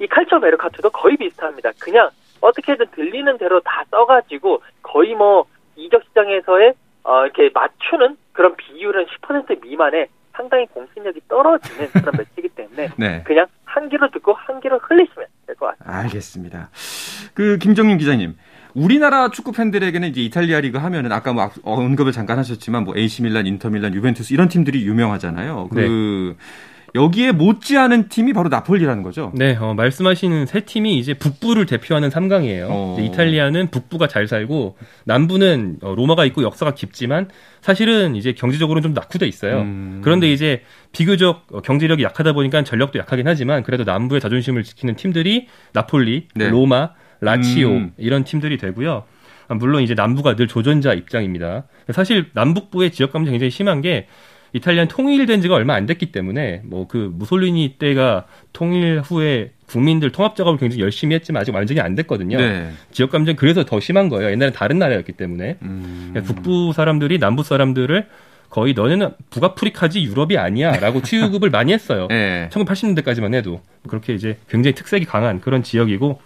이 0.00 0.06
칼처 0.06 0.38
메르카토도 0.38 0.90
거의 0.90 1.16
비슷합니다. 1.16 1.70
그냥 1.80 2.10
어떻게든 2.40 2.86
들리는 2.94 3.38
대로 3.38 3.60
다 3.60 3.84
써가지고 3.90 4.62
거의 4.82 5.14
뭐 5.14 5.44
이적 5.76 6.02
시장에서의 6.08 6.74
어, 7.04 7.24
이렇게 7.24 7.50
맞추는 7.54 8.16
그런 8.32 8.56
비율은 8.56 9.06
10% 9.06 9.62
미만의 9.62 10.08
상당히 10.32 10.66
공신력이 10.66 11.20
떨어지는 11.28 11.88
그런 11.90 12.12
매체이기 12.16 12.48
때문에 12.50 12.88
네. 12.98 13.22
그냥 13.24 13.46
한 13.64 13.88
귀로 13.88 14.10
듣고 14.10 14.32
한 14.32 14.60
귀로 14.60 14.78
흘리시면 14.78 15.26
될 15.46 15.56
것 15.56 15.66
같습니다. 15.78 15.98
알겠습니다. 15.98 16.70
그 17.34 17.58
김정윤 17.58 17.98
기자님. 17.98 18.36
우리나라 18.74 19.30
축구 19.30 19.52
팬들에게는 19.52 20.08
이제 20.08 20.22
이탈리아 20.22 20.60
리그 20.60 20.78
하면은 20.78 21.12
아까 21.12 21.32
뭐 21.32 21.42
악- 21.44 21.54
언급을 21.62 22.12
잠깐 22.12 22.38
하셨지만 22.38 22.84
뭐 22.84 22.96
AC 22.96 23.22
밀란, 23.22 23.46
인터 23.46 23.68
밀란, 23.70 23.94
유벤투스 23.94 24.32
이런 24.32 24.48
팀들이 24.48 24.84
유명하잖아요. 24.86 25.68
그 25.70 26.36
여기에 26.94 27.32
못지않은 27.32 28.08
팀이 28.08 28.34
바로 28.34 28.50
나폴리라는 28.50 29.02
거죠. 29.02 29.32
네, 29.34 29.56
어, 29.58 29.72
말씀하신 29.72 30.44
세 30.44 30.60
팀이 30.60 30.98
이제 30.98 31.14
북부를 31.14 31.64
대표하는 31.64 32.10
3강이에요. 32.10 32.66
어. 32.68 32.98
이탈리아는 33.00 33.70
북부가 33.70 34.08
잘 34.08 34.28
살고 34.28 34.76
남부는 35.06 35.78
어, 35.80 35.94
로마가 35.94 36.26
있고 36.26 36.42
역사가 36.42 36.74
깊지만 36.74 37.28
사실은 37.62 38.14
이제 38.14 38.32
경제적으로는 38.34 38.82
좀 38.82 38.92
낙후돼 38.92 39.26
있어요. 39.26 39.60
음. 39.62 40.00
그런데 40.04 40.30
이제 40.30 40.62
비교적 40.92 41.46
어, 41.52 41.62
경제력이 41.62 42.02
약하다 42.02 42.34
보니까 42.34 42.62
전력도 42.62 42.98
약하긴 42.98 43.26
하지만 43.26 43.62
그래도 43.62 43.84
남부의 43.84 44.20
자존심을 44.20 44.62
지키는 44.62 44.96
팀들이 44.96 45.46
나폴리, 45.72 46.28
네. 46.34 46.50
로마, 46.50 46.90
라치오 47.22 47.70
음. 47.70 47.92
이런 47.96 48.24
팀들이 48.24 48.58
되고요. 48.58 49.04
아, 49.48 49.54
물론 49.54 49.82
이제 49.82 49.94
남부가 49.94 50.36
늘 50.36 50.48
조전자 50.48 50.92
입장입니다. 50.92 51.64
사실 51.92 52.26
남북부의 52.34 52.90
지역 52.90 53.12
감정이 53.12 53.32
굉장히 53.34 53.50
심한 53.50 53.80
게 53.80 54.06
이탈리아는 54.54 54.88
통일된 54.88 55.40
지가 55.40 55.54
얼마 55.54 55.74
안 55.74 55.86
됐기 55.86 56.12
때문에 56.12 56.60
뭐 56.64 56.86
그 56.86 57.10
무솔리니 57.14 57.76
때가 57.78 58.26
통일 58.52 59.00
후에 59.00 59.52
국민들 59.66 60.10
통합 60.10 60.36
작업을 60.36 60.58
굉장히 60.58 60.82
열심히 60.82 61.14
했지만 61.14 61.40
아직 61.40 61.54
완전히 61.54 61.80
안 61.80 61.94
됐거든요. 61.94 62.36
네. 62.36 62.70
지역 62.90 63.10
감정이 63.10 63.36
그래서 63.36 63.64
더 63.64 63.80
심한 63.80 64.10
거예요. 64.10 64.30
옛날엔 64.30 64.52
다른 64.52 64.78
나라였기 64.78 65.12
때문에 65.12 65.56
음. 65.62 66.10
그러니까 66.12 66.34
북부 66.34 66.72
사람들이 66.74 67.18
남부 67.18 67.42
사람들을 67.42 68.06
거의 68.50 68.74
너네는 68.74 69.12
북아프리카지 69.30 70.02
유럽이 70.02 70.36
아니야라고 70.36 71.00
취급을 71.02 71.48
많이 71.48 71.72
했어요. 71.72 72.06
네. 72.10 72.50
1980년대까지만 72.52 73.32
해도 73.32 73.62
그렇게 73.88 74.12
이제 74.12 74.36
굉장히 74.50 74.74
특색이 74.74 75.06
강한 75.06 75.40
그런 75.40 75.62
지역이고 75.62 76.20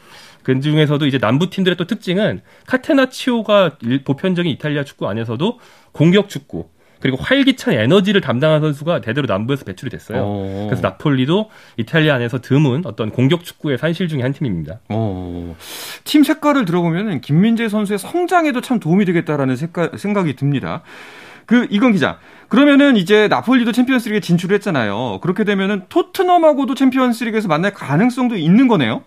그 0.47 0.61
중에서도 0.61 1.05
이제 1.09 1.19
남부 1.19 1.51
팀들의 1.51 1.77
또 1.77 1.89
특징은 1.89 2.41
카테나치오가 2.69 3.79
일- 3.83 4.05
보편적인 4.05 4.53
이탈리아 4.53 4.85
축구 4.85 5.09
안에서도 5.09 5.59
공격 5.91 6.29
축구 6.29 6.69
그리고 7.01 7.17
활기찬 7.17 7.75
에너지를 7.75 8.21
담당한 8.21 8.61
선수가 8.61 9.01
대대로 9.01 9.27
남부에서 9.27 9.65
배출이 9.65 9.91
됐어요. 9.91 10.23
어. 10.25 10.67
그래서 10.69 10.83
나폴리도 10.83 11.51
이탈리아 11.79 12.15
안에서 12.15 12.41
드문 12.41 12.83
어떤 12.87 13.11
공격 13.11 13.43
축구의 13.43 13.77
산실 13.77 14.07
중에 14.07 14.23
한 14.23 14.33
팀입니다. 14.33 14.79
어. 14.91 15.57
팀 16.05 16.23
색깔을 16.23 16.65
들어보면 16.65 17.23
김민재 17.23 17.69
선수의 17.69 17.99
성장에도 17.99 18.61
참 18.61 18.79
도움이 18.79 19.05
되겠다라는 19.05 19.57
색깔, 19.57 19.91
생각이 19.97 20.37
듭니다. 20.37 20.83
그 21.45 21.67
이건 21.71 21.91
기자. 21.91 22.19
그러면은 22.49 22.97
이제 22.97 23.27
나폴리도 23.27 23.73
챔피언스리그에 23.73 24.21
진출을 24.21 24.55
했잖아요. 24.55 25.19
그렇게 25.23 25.43
되면은 25.43 25.87
토트넘하고도 25.89 26.77
챔피언스리그에서 26.77 27.49
만날 27.49 27.73
가능성도 27.75 28.37
있는 28.37 28.69
거네요. 28.69 29.03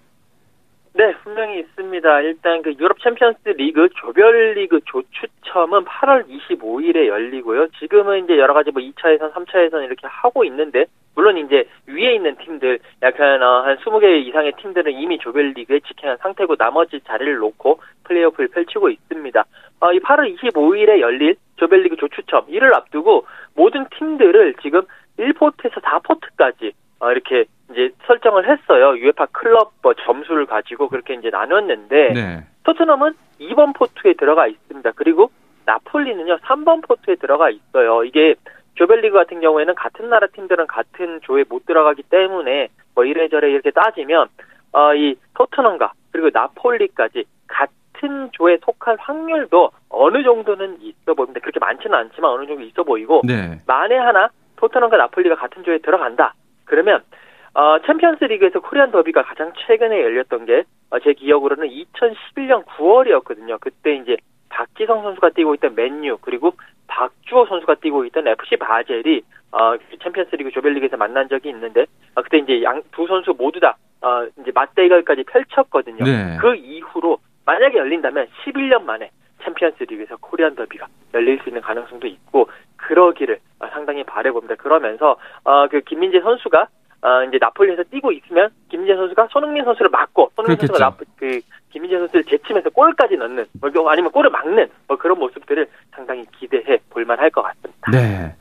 네, 0.99 1.15
분명히 1.23 1.59
있습니다. 1.59 2.21
일단 2.23 2.61
그 2.61 2.73
유럽 2.77 2.99
챔피언스 2.99 3.47
리그 3.55 3.87
조별 3.95 4.55
리그 4.55 4.81
조추첨은 4.83 5.85
8월 5.85 6.27
25일에 6.27 7.07
열리고요. 7.07 7.69
지금은 7.79 8.25
이제 8.25 8.37
여러 8.37 8.53
가지 8.53 8.71
뭐 8.71 8.81
2차 8.81 9.13
예선, 9.13 9.31
3차 9.31 9.63
예선 9.63 9.85
이렇게 9.85 10.05
하고 10.07 10.43
있는데 10.43 10.87
물론 11.15 11.37
이제 11.37 11.63
위에 11.87 12.15
있는 12.15 12.35
팀들 12.35 12.79
약간 13.01 13.41
어, 13.41 13.61
한 13.61 13.77
20개 13.77 14.27
이상의 14.27 14.51
팀들은 14.61 14.91
이미 14.91 15.17
조별 15.19 15.53
리그에 15.55 15.79
직행한 15.87 16.17
상태고 16.17 16.57
나머지 16.57 16.99
자리를 17.07 17.33
놓고 17.37 17.79
플레이오프를 18.03 18.49
펼치고 18.49 18.89
있습니다. 18.89 19.45
어, 19.79 19.93
이 19.93 20.01
8월 20.01 20.37
25일에 20.37 20.99
열릴 20.99 21.37
조별 21.55 21.81
리그 21.83 21.95
조추첨 21.95 22.43
이를 22.49 22.75
앞두고 22.75 23.25
모든 23.55 23.85
팀들을 23.97 24.55
지금 24.61 24.81
1포트에서 25.17 25.81
4포트까지 25.81 26.73
어, 26.99 27.09
이렇게 27.13 27.45
이제 27.71 27.91
설정을 28.05 28.49
했어요. 28.49 28.89
UEFA 28.89 29.27
클럽 29.31 29.73
뭐 29.81 29.93
점수를 29.93 30.45
가지고 30.45 30.89
그렇게 30.89 31.13
이제 31.13 31.29
나눴는데 31.29 32.13
네. 32.13 32.43
토트넘은 32.63 33.13
2번 33.39 33.75
포트에 33.75 34.13
들어가 34.13 34.47
있습니다. 34.47 34.91
그리고 34.95 35.31
나폴리는요 35.65 36.37
3번 36.37 36.87
포트에 36.87 37.15
들어가 37.15 37.49
있어요. 37.49 38.03
이게 38.03 38.35
조별리그 38.75 39.15
같은 39.15 39.41
경우에는 39.41 39.75
같은 39.75 40.09
나라 40.09 40.27
팀들은 40.27 40.67
같은 40.67 41.19
조에 41.21 41.43
못 41.47 41.65
들어가기 41.65 42.03
때문에 42.03 42.69
뭐 42.95 43.05
이래저래 43.05 43.51
이렇게 43.51 43.71
따지면 43.71 44.27
어, 44.71 44.93
이 44.95 45.15
토트넘과 45.35 45.93
그리고 46.11 46.29
나폴리까지 46.33 47.25
같은 47.47 48.29
조에 48.31 48.57
속할 48.63 48.97
확률도 48.99 49.71
어느 49.89 50.23
정도는 50.23 50.77
있어 50.81 51.13
보입니다. 51.13 51.39
그렇게 51.41 51.59
많지는 51.59 51.97
않지만 51.97 52.31
어느 52.31 52.47
정도 52.47 52.63
있어 52.63 52.83
보이고 52.83 53.21
네. 53.25 53.59
만에 53.67 53.97
하나 53.97 54.29
토트넘과 54.55 54.97
나폴리가 54.97 55.35
같은 55.35 55.63
조에 55.63 55.79
들어간다. 55.79 56.33
그러면 56.65 57.03
어, 57.53 57.79
챔피언스 57.85 58.23
리그에서 58.25 58.59
코리안 58.59 58.91
더비가 58.91 59.23
가장 59.23 59.51
최근에 59.57 60.01
열렸던 60.01 60.45
게 60.45 60.79
제 60.79 61.13
기억으로는 61.13 61.67
2011년 61.67 62.63
9월이었거든요. 62.65 63.59
그때 63.59 63.95
이제 63.95 64.17
박지성 64.49 65.03
선수가 65.03 65.29
뛰고 65.31 65.55
있던 65.55 65.75
맨유 65.75 66.17
그리고 66.21 66.53
박주호 66.87 67.45
선수가 67.45 67.75
뛰고 67.75 68.05
있던 68.05 68.27
FC 68.27 68.57
바젤이 68.57 69.21
어, 69.51 69.75
챔피언스 70.03 70.35
리그 70.35 70.51
조별리그에서 70.51 70.97
만난 70.97 71.27
적이 71.29 71.49
있는데 71.49 71.85
어, 72.15 72.21
그때 72.21 72.37
이제 72.37 72.61
양 72.63 72.81
두 72.91 73.07
선수 73.07 73.33
모두 73.37 73.59
다 73.59 73.77
어, 74.01 74.25
이제 74.39 74.51
맞대결까지 74.53 75.23
펼쳤거든요. 75.23 76.03
네. 76.03 76.37
그 76.39 76.55
이후로 76.55 77.17
만약에 77.45 77.77
열린다면 77.77 78.27
11년 78.43 78.83
만에 78.83 79.09
챔피언스 79.43 79.83
리그에서 79.83 80.17
코리안 80.17 80.55
더비가 80.55 80.87
열릴 81.13 81.39
수 81.39 81.49
있는 81.49 81.61
가능성도 81.61 82.07
있고 82.07 82.49
그러기를 82.77 83.39
어, 83.59 83.67
상당히 83.69 84.03
바래봅니다. 84.03 84.55
그러면서 84.55 85.17
어, 85.43 85.67
그 85.67 85.81
김민재 85.81 86.21
선수가 86.21 86.67
어, 87.01 87.23
이제 87.27 87.37
나폴리에서 87.39 87.83
뛰고 87.91 88.11
있으면 88.11 88.49
김민재 88.69 88.95
선수가 88.95 89.27
손흥민 89.31 89.63
선수를 89.63 89.89
막고 89.89 90.31
손흥민 90.35 90.57
그렇겠죠. 90.57 90.77
선수가 90.79 90.89
나, 90.89 91.11
그 91.17 91.39
김민재 91.71 91.97
선수를 91.97 92.23
제치면서 92.25 92.69
골까지 92.71 93.15
넣는 93.15 93.45
뭐, 93.61 93.89
아니면 93.89 94.11
골을 94.11 94.29
막는 94.29 94.67
뭐 94.87 94.97
그런 94.97 95.17
모습들을 95.19 95.67
상당히 95.95 96.25
기대해 96.39 96.79
볼만할 96.89 97.29
것 97.29 97.41
같습니다. 97.43 97.91
네. 97.91 98.35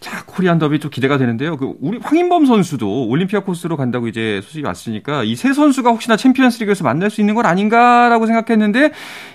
자, 0.00 0.24
코리안 0.26 0.58
더비 0.58 0.80
좀 0.80 0.90
기대가 0.90 1.16
되는데요. 1.16 1.56
그 1.56 1.74
우리 1.80 1.98
황인범 2.02 2.44
선수도 2.46 3.06
올림피아코스로 3.08 3.76
간다고 3.76 4.08
이제 4.08 4.40
소식이 4.42 4.66
왔으니까 4.66 5.22
이 5.22 5.36
세 5.36 5.52
선수가 5.52 5.90
혹시나 5.90 6.16
챔피언스 6.16 6.58
리그에서 6.60 6.82
만날 6.82 7.08
수 7.08 7.20
있는 7.20 7.36
건 7.36 7.46
아닌가라고 7.46 8.26
생각했는데 8.26 8.90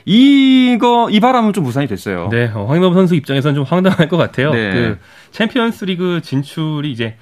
이거 0.05 1.07
이 1.09 1.19
바람은 1.21 1.53
좀 1.53 1.63
무산이 1.63 1.87
됐어요. 1.87 2.27
네, 2.31 2.51
어, 2.53 2.65
황인범 2.65 2.93
선수 2.95 3.15
입장에서는 3.15 3.55
좀 3.55 3.63
황당할 3.63 4.09
것 4.09 4.17
같아요. 4.17 4.51
네. 4.51 4.71
그 4.73 4.97
챔피언스리그 5.31 6.21
진출이 6.21 6.91
이제 6.91 7.15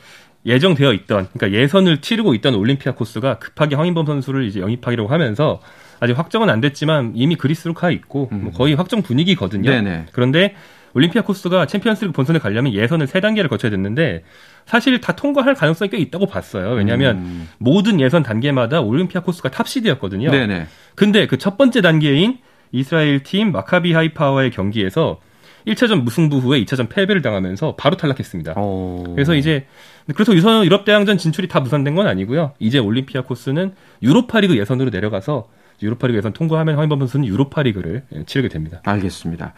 예정되어 0.45 0.93
있던, 0.93 1.27
그러니까 1.33 1.59
예선을 1.59 2.01
치르고 2.01 2.33
있던 2.35 2.55
올림피아 2.55 2.93
코스가 2.93 3.39
급하게 3.39 3.75
황인범 3.75 4.05
선수를 4.05 4.45
이제 4.45 4.59
영입하기로 4.59 5.07
하면서 5.07 5.59
아직 5.99 6.17
확정은 6.17 6.49
안 6.49 6.61
됐지만 6.61 7.13
이미 7.15 7.35
그리스로 7.35 7.73
가 7.73 7.89
있고 7.89 8.29
뭐 8.31 8.51
거의 8.51 8.75
확정 8.75 9.01
분위기거든요. 9.01 9.69
음. 9.69 9.83
네네. 9.83 10.05
그런데 10.11 10.55
올림피아 10.93 11.23
코스가 11.23 11.65
챔피언스리그 11.65 12.13
본선에 12.13 12.39
가려면 12.39 12.73
예선을 12.73 13.07
세 13.07 13.19
단계를 13.19 13.49
거쳐야 13.49 13.69
됐는데 13.69 14.23
사실 14.65 15.01
다 15.01 15.13
통과할 15.13 15.53
가능성이 15.55 15.89
꽤 15.89 15.97
있다고 15.97 16.25
봤어요. 16.25 16.71
왜냐하면 16.71 17.17
음. 17.17 17.49
모든 17.57 17.99
예선 17.99 18.23
단계마다 18.23 18.81
올림피아 18.81 19.21
코스가 19.21 19.49
탑시드였거든요. 19.51 20.31
네네. 20.31 20.67
근데 20.95 21.27
그 21.27 21.37
첫 21.37 21.57
번째 21.57 21.81
단계인 21.81 22.37
이스라엘 22.71 23.23
팀 23.23 23.51
마카비 23.51 23.93
하이파와의 23.93 24.51
경기에서 24.51 25.19
1차전 25.67 26.03
무승부 26.03 26.37
후에 26.37 26.63
2차전 26.63 26.89
패배를 26.89 27.21
당하면서 27.21 27.75
바로 27.75 27.97
탈락했습니다. 27.97 28.53
어. 28.55 29.03
그래서 29.15 29.35
이제 29.35 29.65
그래서 30.13 30.33
유선 30.35 30.63
유럽 30.65 30.85
대항전 30.85 31.17
진출이 31.17 31.47
다 31.47 31.59
무산된 31.59 31.95
건 31.95 32.05
아니고요. 32.07 32.51
이제 32.59 32.77
올림피아 32.77 33.21
코스는 33.21 33.73
유로파리그 34.03 34.55
예선으로 34.57 34.91
내려가서 34.91 35.47
유로파리그에선 35.81 36.31
통과하면 36.33 36.75
황인범 36.75 36.99
선수는 36.99 37.25
유로파리그를 37.25 38.03
치르게 38.27 38.47
됩니다. 38.49 38.79
알겠습니다. 38.85 39.53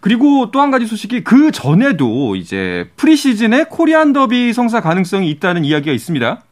그리고 0.00 0.50
또 0.50 0.60
한 0.60 0.70
가지 0.70 0.86
소식이 0.86 1.24
그 1.24 1.50
전에도 1.50 2.34
이제 2.36 2.90
프리시즌에 2.96 3.64
코리안 3.70 4.12
더비 4.12 4.52
성사 4.52 4.80
가능성이 4.80 5.30
있다는 5.30 5.64
이야기가 5.64 5.92
있습니다. 5.92 6.42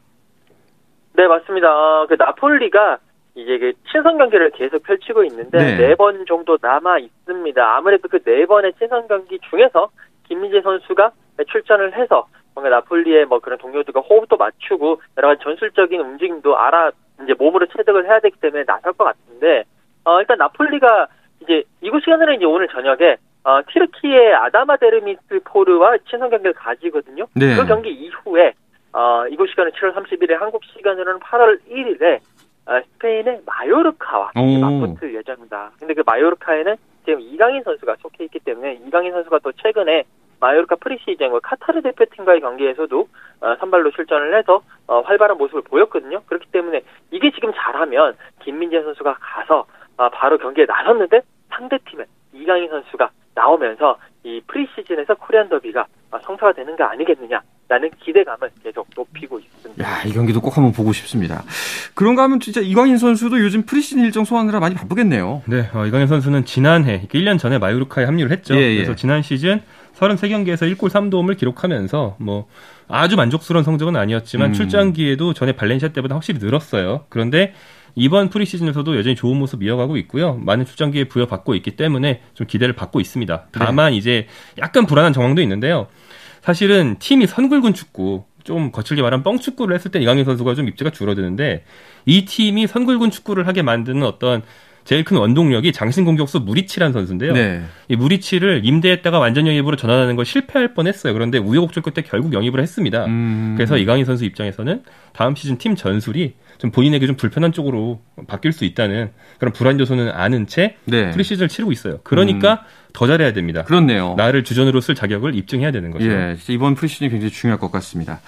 네, 1.13 1.27
맞습니다. 1.27 1.67
어, 1.69 2.07
그 2.07 2.15
나폴리가 2.17 2.97
이제 3.35 3.57
그 3.59 3.73
친선 3.91 4.17
경기를 4.17 4.49
계속 4.51 4.81
펼치고 4.83 5.23
있는데 5.25 5.77
네번네 5.77 6.23
정도 6.27 6.57
남아 6.61 6.99
있습니다. 6.99 7.75
아무래도 7.77 8.07
그 8.07 8.19
네 8.23 8.45
번의 8.45 8.73
친선 8.79 9.07
경기 9.07 9.37
중에서 9.49 9.89
김민재 10.27 10.61
선수가 10.61 11.11
출전을 11.51 11.95
해서 11.97 12.27
뭔가 12.53 12.69
나폴리의 12.69 13.25
뭐 13.25 13.39
그런 13.39 13.57
동료들과 13.57 14.01
호흡도 14.01 14.37
맞추고 14.37 15.01
여러 15.17 15.27
가지 15.29 15.43
전술적인 15.43 15.99
움직임도 15.99 16.57
알아 16.57 16.91
이제 17.23 17.33
몸으로 17.33 17.65
체득을 17.67 18.05
해야 18.05 18.19
되기 18.19 18.37
때문에 18.39 18.65
나설 18.65 18.93
것 18.93 19.05
같은데 19.05 19.63
어 20.03 20.19
일단 20.19 20.37
나폴리가 20.37 21.07
이제 21.41 21.63
이곳 21.81 22.01
시간에는 22.03 22.35
이제 22.35 22.45
오늘 22.45 22.67
저녁에 22.67 23.17
어 23.43 23.61
티르키의 23.71 24.35
아다마 24.35 24.77
데르미스 24.77 25.39
포르와 25.45 25.97
친선 26.09 26.29
경기를 26.29 26.53
가지거든요. 26.53 27.25
네. 27.35 27.55
그 27.55 27.65
경기 27.65 27.91
이후에 27.91 28.53
어 28.93 29.25
이곳 29.27 29.49
시간은 29.49 29.71
7월 29.71 29.95
30일에 29.95 30.33
한국 30.33 30.63
시간으로는 30.65 31.19
8월 31.19 31.59
1일에 31.69 32.19
어, 32.67 32.79
스페인의 32.93 33.41
마요르카와 33.45 34.31
맞붙을 34.35 35.15
예정입니다. 35.15 35.71
근데 35.79 35.93
그 35.93 36.03
마요르카에는 36.05 36.75
지금 37.05 37.19
이강인 37.19 37.63
선수가 37.63 37.95
속해 38.01 38.25
있기 38.25 38.39
때문에 38.39 38.79
이강인 38.85 39.11
선수가 39.11 39.39
또 39.39 39.51
최근에 39.53 40.03
마요르카 40.41 40.75
프리시즌 40.77 41.39
카타르 41.41 41.81
대표팀과의 41.83 42.41
경기에서도 42.41 43.07
어, 43.41 43.55
선발로 43.59 43.91
출전을 43.91 44.37
해서 44.37 44.61
어, 44.87 45.01
활발한 45.01 45.37
모습을 45.37 45.61
보였거든요. 45.61 46.21
그렇기 46.25 46.47
때문에 46.51 46.81
이게 47.11 47.31
지금 47.31 47.53
잘하면 47.53 48.15
김민재 48.43 48.81
선수가 48.81 49.17
가서 49.19 49.65
어, 49.97 50.09
바로 50.09 50.37
경기에 50.37 50.65
나섰는데 50.65 51.21
상대팀에 51.49 52.05
이강인 52.33 52.69
선수가 52.69 53.09
나오면서 53.35 53.97
이 54.23 54.41
프리시즌에서 54.47 55.15
코리안 55.15 55.47
더비가 55.47 55.85
성사가 56.23 56.53
되는 56.53 56.75
거 56.75 56.83
아니겠느냐 56.83 57.41
라는 57.69 57.89
기대감을 58.03 58.49
계속 58.61 58.85
높이고 58.95 59.39
있습니다. 59.39 59.81
야, 59.81 60.03
이 60.03 60.11
경기도 60.11 60.41
꼭 60.41 60.57
한번 60.57 60.73
보고 60.73 60.91
싶습니다. 60.91 61.41
그런가 61.95 62.23
하면 62.23 62.41
진짜 62.41 62.59
이강인 62.59 62.97
선수도 62.97 63.39
요즘 63.39 63.63
프리시즌 63.65 64.03
일정 64.03 64.25
소화하느라 64.25 64.59
많이 64.59 64.75
바쁘겠네요. 64.75 65.43
네, 65.47 65.69
어, 65.73 65.85
이강인 65.85 66.07
선수는 66.07 66.43
지난해 66.43 67.07
1년 67.13 67.39
전에 67.39 67.59
마요르카에 67.59 68.03
합류를 68.03 68.31
했죠. 68.31 68.55
예, 68.55 68.59
예. 68.59 68.75
그래서 68.75 68.95
지난 68.95 69.21
시즌 69.21 69.61
33경기에서 70.01 70.73
1골 70.75 70.89
3도움을 70.89 71.37
기록하면서 71.37 72.17
뭐 72.19 72.47
아주 72.87 73.15
만족스러운 73.15 73.63
성적은 73.63 73.95
아니었지만 73.95 74.49
음. 74.49 74.53
출장기에도 74.53 75.33
전에 75.33 75.53
발렌시아 75.53 75.89
때보다 75.89 76.15
확실히 76.15 76.39
늘었어요. 76.39 77.05
그런데 77.09 77.53
이번 77.95 78.29
프리시즌에서도 78.29 78.97
여전히 78.97 79.15
좋은 79.15 79.37
모습 79.37 79.63
이어가고 79.63 79.97
있고요. 79.97 80.35
많은 80.35 80.65
출장기에 80.65 81.05
부여받고 81.05 81.55
있기 81.55 81.71
때문에 81.71 82.21
좀 82.33 82.47
기대를 82.47 82.73
받고 82.73 82.99
있습니다. 82.99 83.47
다만 83.51 83.91
네. 83.91 83.97
이제 83.97 84.27
약간 84.57 84.85
불안한 84.85 85.13
정황도 85.13 85.41
있는데요. 85.41 85.87
사실은 86.41 86.95
팀이 86.99 87.27
선굴군 87.27 87.73
축구 87.73 88.23
좀 88.43 88.71
거칠게 88.71 89.01
말하면 89.01 89.23
뻥축구를 89.23 89.75
했을 89.75 89.91
때 89.91 89.99
이강인 89.99 90.25
선수가 90.25 90.55
좀 90.55 90.67
입지가 90.67 90.89
줄어드는데 90.89 91.63
이 92.05 92.25
팀이 92.25 92.65
선굴군 92.65 93.11
축구를 93.11 93.45
하게 93.45 93.61
만드는 93.61 94.03
어떤 94.03 94.41
제일 94.83 95.03
큰 95.03 95.17
원동력이 95.17 95.71
장신 95.71 96.05
공격수 96.05 96.39
무리치란 96.39 96.93
선수인데요. 96.93 97.33
네. 97.33 97.63
이 97.87 97.95
무리치를 97.95 98.61
임대했다가 98.63 99.19
완전 99.19 99.47
영입으로 99.47 99.75
전환하는 99.75 100.15
걸 100.15 100.25
실패할 100.25 100.73
뻔했어요. 100.73 101.13
그런데 101.13 101.37
우여곡절 101.37 101.83
끝에 101.83 102.03
결국 102.07 102.33
영입을 102.33 102.61
했습니다. 102.61 103.05
음. 103.05 103.53
그래서 103.55 103.77
이강인 103.77 104.05
선수 104.05 104.25
입장에서는 104.25 104.83
다음 105.13 105.35
시즌 105.35 105.57
팀 105.57 105.75
전술이 105.75 106.33
좀 106.57 106.71
본인에게 106.71 107.07
좀 107.07 107.15
불편한 107.15 107.51
쪽으로 107.51 108.01
바뀔 108.27 108.51
수 108.51 108.65
있다는 108.65 109.11
그런 109.39 109.51
불안 109.53 109.79
요소는 109.79 110.09
아는 110.09 110.47
채 110.47 110.75
네. 110.85 111.11
프리시즌을 111.11 111.47
치르고 111.47 111.71
있어요. 111.71 111.99
그러니까 112.03 112.53
음. 112.53 112.80
더 112.93 113.07
잘해야 113.07 113.33
됩니다. 113.33 113.63
그렇네요. 113.63 114.15
나를 114.17 114.43
주전으로 114.43 114.81
쓸 114.81 114.95
자격을 114.95 115.35
입증해야 115.35 115.71
되는 115.71 115.91
거죠. 115.91 116.05
예, 116.05 116.35
이번 116.49 116.75
프리시즌이 116.75 117.09
굉장히 117.09 117.31
중요할 117.31 117.59
것 117.59 117.71
같습니다. 117.71 118.21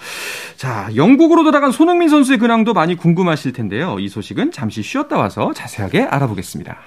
자, 0.56 0.88
영국으로 0.96 1.44
돌아간 1.44 1.70
손흥민 1.72 2.08
선수의 2.08 2.38
근황도 2.38 2.72
많이 2.72 2.96
궁금하실 2.96 3.52
텐데요. 3.52 3.98
이 3.98 4.08
소식은 4.08 4.52
잠시 4.52 4.82
쉬었다 4.82 5.16
와서 5.18 5.52
자세하게 5.54 6.04
알아보겠습니다. 6.04 6.78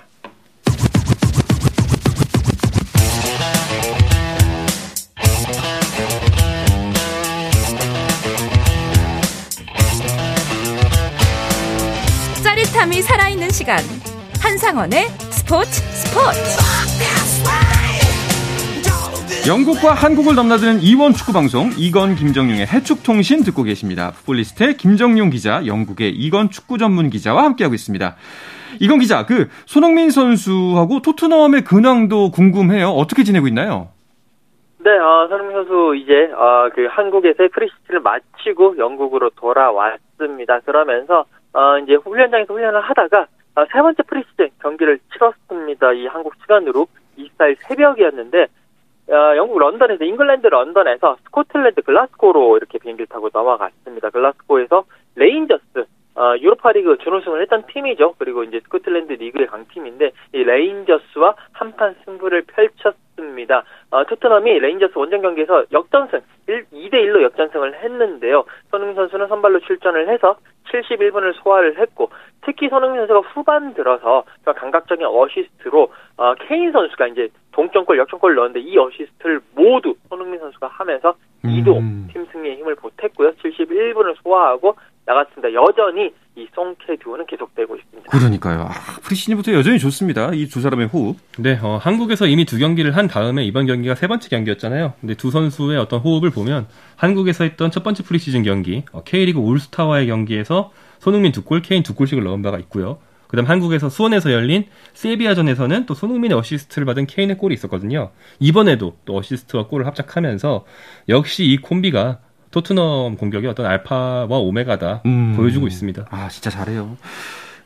짜릿함이 12.43 13.01
살아있는 13.01 13.49
시간 13.51 13.79
한상원의 14.39 15.09
스포츠 15.31 15.81
스포츠 15.81 17.06
영국과 19.47 19.93
한국을 19.93 20.36
넘나드는 20.36 20.81
이원 20.81 21.13
축구 21.13 21.31
방송 21.31 21.69
이건 21.77 22.15
김정용의 22.15 22.67
해축 22.67 23.01
통신 23.01 23.45
듣고 23.45 23.63
계십니다. 23.63 24.12
풋볼리스트의 24.12 24.75
김정용 24.75 25.29
기자, 25.29 25.65
영국의 25.65 26.10
이건 26.10 26.49
축구 26.49 26.77
전문 26.77 27.10
기자와 27.10 27.45
함께하고 27.45 27.73
있습니다. 27.73 28.17
이건 28.81 28.99
기자, 28.99 29.25
그 29.25 29.47
손흥민 29.65 30.10
선수하고 30.10 31.01
토트넘의 31.01 31.63
근황도 31.63 32.31
궁금해요. 32.31 32.89
어떻게 32.89 33.23
지내고 33.23 33.47
있나요? 33.47 33.88
네, 34.79 34.91
어, 34.91 35.27
손흥민 35.29 35.55
선수 35.55 35.95
이제 35.95 36.29
어, 36.33 36.67
그 36.75 36.86
한국에서의 36.91 37.47
프리시즌을 37.47 38.01
마치고 38.01 38.77
영국으로 38.77 39.29
돌아왔습니다. 39.29 40.60
그러면서 40.60 41.23
어, 41.53 41.79
이제 41.79 41.95
훈련장에서 41.95 42.53
훈련을 42.53 42.81
하다가 42.81 43.27
어, 43.55 43.65
세 43.71 43.81
번째 43.81 44.03
프리시즌 44.03 44.49
경기를 44.62 44.99
치렀습니다. 45.13 45.93
이 45.93 46.05
한국 46.07 46.33
시간으로 46.41 46.88
24일 47.17 47.55
새벽이었는데 47.62 48.47
어, 49.09 49.35
영국 49.37 49.59
런던에서 49.59 50.03
잉글랜드 50.03 50.47
런던에서 50.47 51.17
스코틀랜드 51.25 51.81
글라스고로 51.81 52.57
이렇게 52.57 52.77
비행기를 52.77 53.07
타고 53.07 53.29
넘어갔습니다. 53.31 54.09
글라스고에서 54.09 54.83
레인저스 55.15 55.85
어, 56.15 56.35
유로파리그 56.39 56.97
준우승을 56.97 57.41
했던 57.43 57.63
팀이죠. 57.67 58.15
그리고 58.17 58.43
이제 58.43 58.59
스코틀랜드 58.61 59.13
리그의 59.13 59.47
강팀인데 59.47 60.11
이 60.33 60.43
레인저스와 60.43 61.35
한판 61.53 61.95
승부를 62.03 62.43
펼쳤습니다. 62.47 63.63
어, 63.91 64.03
토트넘이 64.03 64.59
레인저스 64.59 64.97
원정 64.97 65.21
경기에서 65.21 65.65
역전승 65.71 66.19
1, 66.47 66.65
2대 66.73 66.93
1로 66.93 67.21
역전승을 67.21 67.75
했는데요. 67.83 68.45
손흥민 68.71 68.95
선수는 68.95 69.27
선발로 69.27 69.59
출전을 69.59 70.09
해서 70.09 70.37
71분을 70.71 71.34
소화를 71.41 71.77
했고 71.80 72.10
특히 72.41 72.69
손흥민 72.69 72.99
선수가 73.01 73.19
후반 73.30 73.73
들어서 73.73 74.23
감각적인 74.45 75.06
어시스트로 75.06 75.91
어, 76.17 76.34
케인 76.36 76.71
선수가 76.71 77.08
이제 77.08 77.30
동점골, 77.51 77.97
역전골 77.97 78.36
넣었는데 78.36 78.60
이 78.62 78.77
어시스트를 78.77 79.41
모두 79.56 79.95
손흥민 80.10 80.39
선수가 80.39 80.67
하면서 80.67 81.10
음. 81.12 81.26
2도움 81.47 82.12
팀 82.13 82.25
승리에 82.31 82.55
힘을 82.57 82.75
보탰고요. 82.75 83.33
71분을 83.36 84.15
소화하고 84.23 84.75
나갔습니다. 85.05 85.53
여전히 85.53 86.12
이 86.36 86.45
손케 86.53 86.97
듀오는 87.01 87.25
계속되고 87.25 87.75
있습니다. 87.77 88.12
그러니까요. 88.12 88.62
아, 88.63 88.99
프리시즌부터 89.03 89.53
여전히 89.53 89.79
좋습니다. 89.79 90.31
이 90.33 90.47
두 90.47 90.62
사람의 90.62 90.88
호흡. 90.88 91.15
네, 91.39 91.57
어, 91.63 91.77
한국에서 91.81 92.27
이미 92.27 92.45
두 92.45 92.60
경기를 92.60 92.95
한 92.95 93.07
다음에 93.07 93.43
이번 93.45 93.65
경기가 93.65 93.95
세 93.95 94.07
번째 94.07 94.27
경기였잖아요. 94.29 94.93
근데 94.99 95.15
두 95.15 95.31
선수의 95.31 95.77
어떤 95.79 95.99
호흡을 96.01 96.29
보면 96.29 96.67
한국에서 96.97 97.43
했던 97.45 97.71
첫 97.71 97.83
번째 97.83 98.03
프리시즌 98.03 98.43
경기, 98.43 98.83
어, 98.91 99.01
K리그 99.03 99.39
올스타와의 99.39 100.07
경기에서 100.07 100.71
손흥민 100.99 101.31
두 101.31 101.43
골, 101.43 101.62
케인 101.62 101.83
두 101.83 101.95
골씩을 101.95 102.23
넣은 102.23 102.41
바가 102.41 102.60
있고요. 102.60 102.99
그다음 103.27 103.45
한국에서 103.45 103.89
수원에서 103.89 104.31
열린 104.31 104.65
세비야전에서는 104.93 105.85
또 105.85 105.93
손흥민의 105.93 106.37
어시스트를 106.37 106.85
받은 106.85 107.07
케인의 107.07 107.37
골이 107.37 107.53
있었거든요. 107.53 108.11
이번에도 108.39 108.97
또 109.05 109.17
어시스트와 109.17 109.67
골을 109.67 109.85
합작하면서 109.87 110.65
역시 111.09 111.45
이 111.45 111.57
콤비가 111.57 112.19
토트넘 112.51 113.17
공격이 113.17 113.47
어떤 113.47 113.65
알파와 113.65 114.37
오메가다 114.37 115.03
음. 115.05 115.33
보여주고 115.35 115.67
있습니다. 115.67 116.05
아 116.09 116.29
진짜 116.29 116.49
잘해요. 116.49 116.97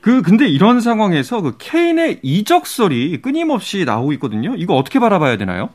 그 0.02 0.24
근데 0.24 0.48
이런 0.48 0.82
상황에서 0.82 1.42
그 1.42 1.56
케인의 1.60 2.20
이적설이 2.24 3.22
끊임없이 3.22 3.86
나오고 3.86 4.14
있거든요. 4.14 4.56
이거 4.58 4.76
어떻게 4.76 5.00
바라봐야 5.00 5.38
되나요? 5.38 5.70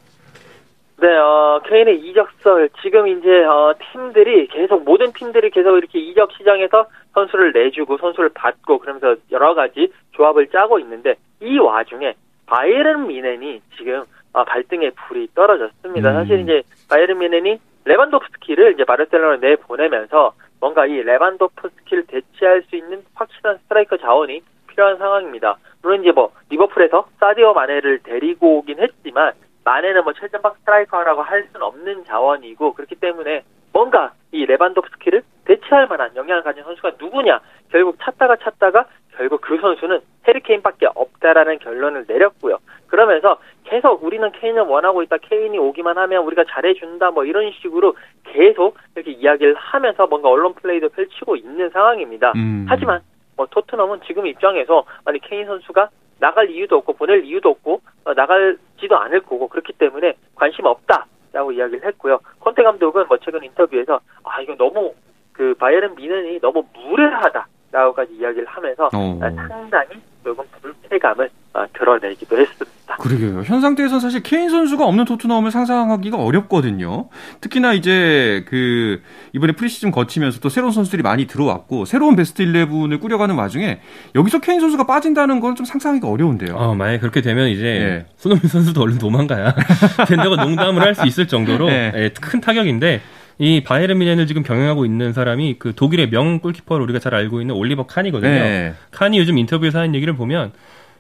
네, 1.07 1.17
어, 1.19 1.61
케인의 1.65 2.01
이적설 2.01 2.69
지금 2.83 3.07
이제 3.07 3.45
어, 3.45 3.73
팀들이 3.93 4.49
계속 4.49 4.83
모든 4.83 5.13
팀들이 5.13 5.51
계속 5.51 5.77
이렇게 5.77 6.01
이적 6.01 6.33
시장에서 6.33 6.87
선수를 7.15 7.53
내주고 7.53 7.97
선수를 7.99 8.31
받고 8.35 8.81
그러면서 8.81 9.15
여러 9.31 9.55
가지 9.55 9.93
조합을 10.17 10.49
짜고 10.49 10.81
있는데 10.81 11.15
이 11.41 11.61
와중에 11.61 12.15
바이에른 12.47 13.07
뮌헨이 13.07 13.61
지금 13.77 14.03
어, 14.33 14.43
발등에 14.43 14.91
불이 14.91 15.29
떨어졌습니다. 15.33 16.11
음. 16.11 16.15
사실 16.15 16.41
이제 16.41 16.63
바이에른 16.91 17.19
뮌헨이 17.19 17.61
레반도프스키를 17.85 18.73
이제 18.73 18.83
바르셀로나에 18.83 19.37
내보내면서 19.39 20.33
뭔가 20.59 20.87
이 20.87 21.03
레반도프스키를 21.03 22.07
대체할 22.09 22.63
수 22.63 22.75
있는 22.75 23.05
확실한 23.15 23.59
스트라이커 23.59 23.99
자원이 23.99 24.43
필요한 24.67 24.99
상황입니다. 24.99 25.57
물론 25.83 26.03
이제 26.03 26.11
뭐 26.11 26.33
리버풀에서 26.51 27.07
사디오 27.21 27.55
마네를 27.55 28.01
데리고 28.01 28.59
오긴 28.59 28.81
했지만 28.81 29.35
마네는 29.67 30.05
뭐 30.05 30.13
최전방 30.13 30.55
스트라이커라고 30.61 31.23
할 31.23 31.49
수는 31.51 31.61
없는 31.67 32.05
자원이고 32.05 32.73
그렇기 32.75 32.95
때문에 32.95 33.43
뭔가 33.73 34.13
이 34.31 34.47
레반도프스키를 34.47 35.23
대체할 35.45 35.89
만한 35.89 36.15
영향을 36.15 36.45
가진 36.45 36.63
선수가 36.63 36.93
누구냐 37.01 37.41
결국 37.71 37.97
찾다가 38.01 38.37
찾다가 38.37 38.87
결국 39.17 39.41
그 39.41 39.59
선수는 39.59 40.01
해리케인밖에 40.29 40.87
없다라는 40.95 41.59
결론을 41.59 42.05
내렸고요. 42.07 42.59
그러면서 42.87 43.39
계속 43.65 44.05
우리는 44.05 44.31
케인을 44.31 44.63
원하고 44.63 45.03
있다. 45.03 45.17
케인이 45.19 45.59
오기만 45.59 45.99
하면 45.99 46.23
우리가 46.25 46.45
잘해준다. 46.49 47.11
뭐 47.11 47.25
이런 47.25 47.51
식으로 47.61 47.97
계속 48.23 48.77
이렇게 48.95 49.11
이야기를 49.11 49.55
하면서 49.57 50.07
뭔가 50.07 50.29
언론 50.29 50.55
플레이도 50.55 50.91
펼치고 50.91 51.37
있는 51.37 51.71
상황입니다. 51.71 52.33
음. 52.37 52.67
하지만 52.69 53.01
뭐 53.37 53.47
토트넘은 53.47 54.03
지금 54.07 54.27
입장에서 54.27 54.85
아니 55.05 55.19
케인 55.19 55.47
선수가 55.47 55.89
나갈 56.19 56.51
이유도 56.51 56.77
없고 56.79 56.95
보낼 56.95 57.25
이유도 57.25 57.51
없고 57.51 57.81
어, 58.05 58.15
나갈지도 58.15 58.97
않을 58.97 59.21
거고 59.21 59.49
그렇기 59.49 59.73
때문에 59.75 60.15
관심 60.35 60.65
없다라고 60.65 61.53
이야기를 61.53 61.85
했고요. 61.87 62.19
콘테 62.41 62.63
감독은 62.63 63.07
뭐 63.09 63.19
최근 63.19 63.45
인터뷰에서 63.45 64.01
아 64.25 64.41
이거 64.41 64.55
너무 64.57 64.95
그 65.33 65.55
바이에른 65.55 65.95
미넨이 65.95 66.41
너무 66.41 66.65
무례하다라고까지 66.75 68.15
이야기를 68.15 68.47
하면서 68.47 68.87
어. 68.87 69.19
상당히 69.21 70.01
조금 70.27 70.45
불쾌감을 70.61 71.31
어, 71.55 71.65
드러내기도 71.73 72.37
했습니다. 72.37 72.97
그러게요. 72.99 73.43
현 73.45 73.61
상태에서 73.61 74.01
사실 74.01 74.23
케인 74.25 74.51
선수가 74.51 74.85
없는 74.85 75.05
토트넘을 75.05 75.53
상상하기가 75.53 76.17
어렵거든요. 76.19 77.09
특히나 77.41 77.73
이제 77.75 78.45
그 78.49 79.01
이번에 79.33 79.53
프리시즌 79.53 79.93
거치면서 79.93 80.41
또 80.41 80.49
새로운 80.49 80.73
선수들이 80.73 81.03
많이 81.03 81.27
들어왔고 81.27 81.85
새로운 81.85 82.17
베스트 82.17 82.45
11을 82.45 83.01
꾸려가는 83.01 83.37
와중에 83.37 83.81
여기서 84.17 84.41
케인 84.41 84.59
선수가 84.61 84.85
빠진다는 84.87 85.41
건 85.41 85.55
좀 85.57 85.65
상상하기가 85.65 86.09
어려운데요. 86.11 86.55
어, 86.57 86.75
만약 86.75 86.99
그렇게 86.99 87.21
되면 87.23 87.49
이제 87.49 87.63
네. 87.63 88.07
손흥민 88.17 88.49
선수도 88.49 88.83
얼른 88.83 88.99
도망가야 88.99 89.55
된다고 90.09 90.35
농담을 90.37 90.83
할 90.83 90.95
수 90.97 91.07
있을 91.07 91.27
정도로 91.29 91.69
네. 91.71 91.93
예, 91.95 92.11
큰 92.21 92.41
타격인데 92.41 93.01
이 93.39 93.63
바이에른 93.63 93.99
미넨을 93.99 94.27
지금 94.27 94.43
경영하고 94.43 94.85
있는 94.85 95.13
사람이 95.13 95.57
그 95.59 95.75
독일의 95.75 96.11
명 96.11 96.41
골키퍼를 96.41 96.83
우리가 96.85 96.99
잘 96.99 97.15
알고 97.15 97.41
있는 97.41 97.55
올리버 97.55 97.87
칸이거든요. 97.87 98.31
네. 98.31 98.75
칸이 98.91 99.19
요즘 99.19 99.37
인터뷰에서 99.39 99.79
하는 99.79 99.95
얘기를 99.95 100.15
보면 100.15 100.53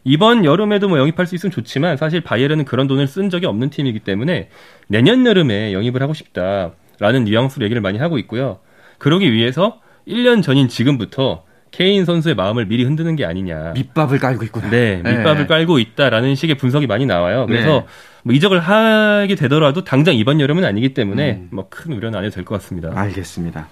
이번 0.04 0.44
여름에도 0.44 0.88
뭐 0.88 0.98
영입할 0.98 1.26
수 1.26 1.34
있으면 1.34 1.50
좋지만 1.50 1.96
사실 1.96 2.20
바이에른은 2.20 2.64
그런 2.64 2.86
돈을 2.86 3.06
쓴 3.06 3.30
적이 3.30 3.46
없는 3.46 3.70
팀이기 3.70 4.00
때문에 4.00 4.50
내년 4.86 5.26
여름에 5.26 5.72
영입을 5.72 6.02
하고 6.02 6.14
싶다라는 6.14 7.24
뉘앙스로 7.24 7.64
얘기를 7.64 7.80
많이 7.82 7.98
하고 7.98 8.18
있고요. 8.18 8.60
그러기 8.98 9.32
위해서 9.32 9.80
1년 10.06 10.42
전인 10.42 10.68
지금부터 10.68 11.42
케인 11.72 12.04
선수의 12.04 12.34
마음을 12.36 12.66
미리 12.66 12.84
흔드는 12.84 13.16
게 13.16 13.24
아니냐. 13.24 13.72
밑밥을 13.74 14.18
깔고 14.18 14.44
있구나. 14.44 14.70
네, 14.70 14.96
밑밥을 14.96 15.42
네. 15.42 15.46
깔고 15.46 15.78
있다라는 15.78 16.34
식의 16.34 16.56
분석이 16.56 16.86
많이 16.86 17.04
나와요. 17.04 17.46
그래서 17.46 17.80
네. 17.80 17.86
뭐 18.26 18.34
이적을 18.34 18.58
하게 18.58 19.36
되더라도 19.36 19.84
당장 19.84 20.16
이번 20.16 20.40
여름은 20.40 20.64
아니기 20.64 20.94
때문에 20.94 21.34
음. 21.36 21.48
뭐큰 21.52 21.92
우려는 21.92 22.18
안 22.18 22.24
해도 22.24 22.34
될 22.34 22.44
것 22.44 22.56
같습니다. 22.56 22.90
알겠습니다. 22.92 23.68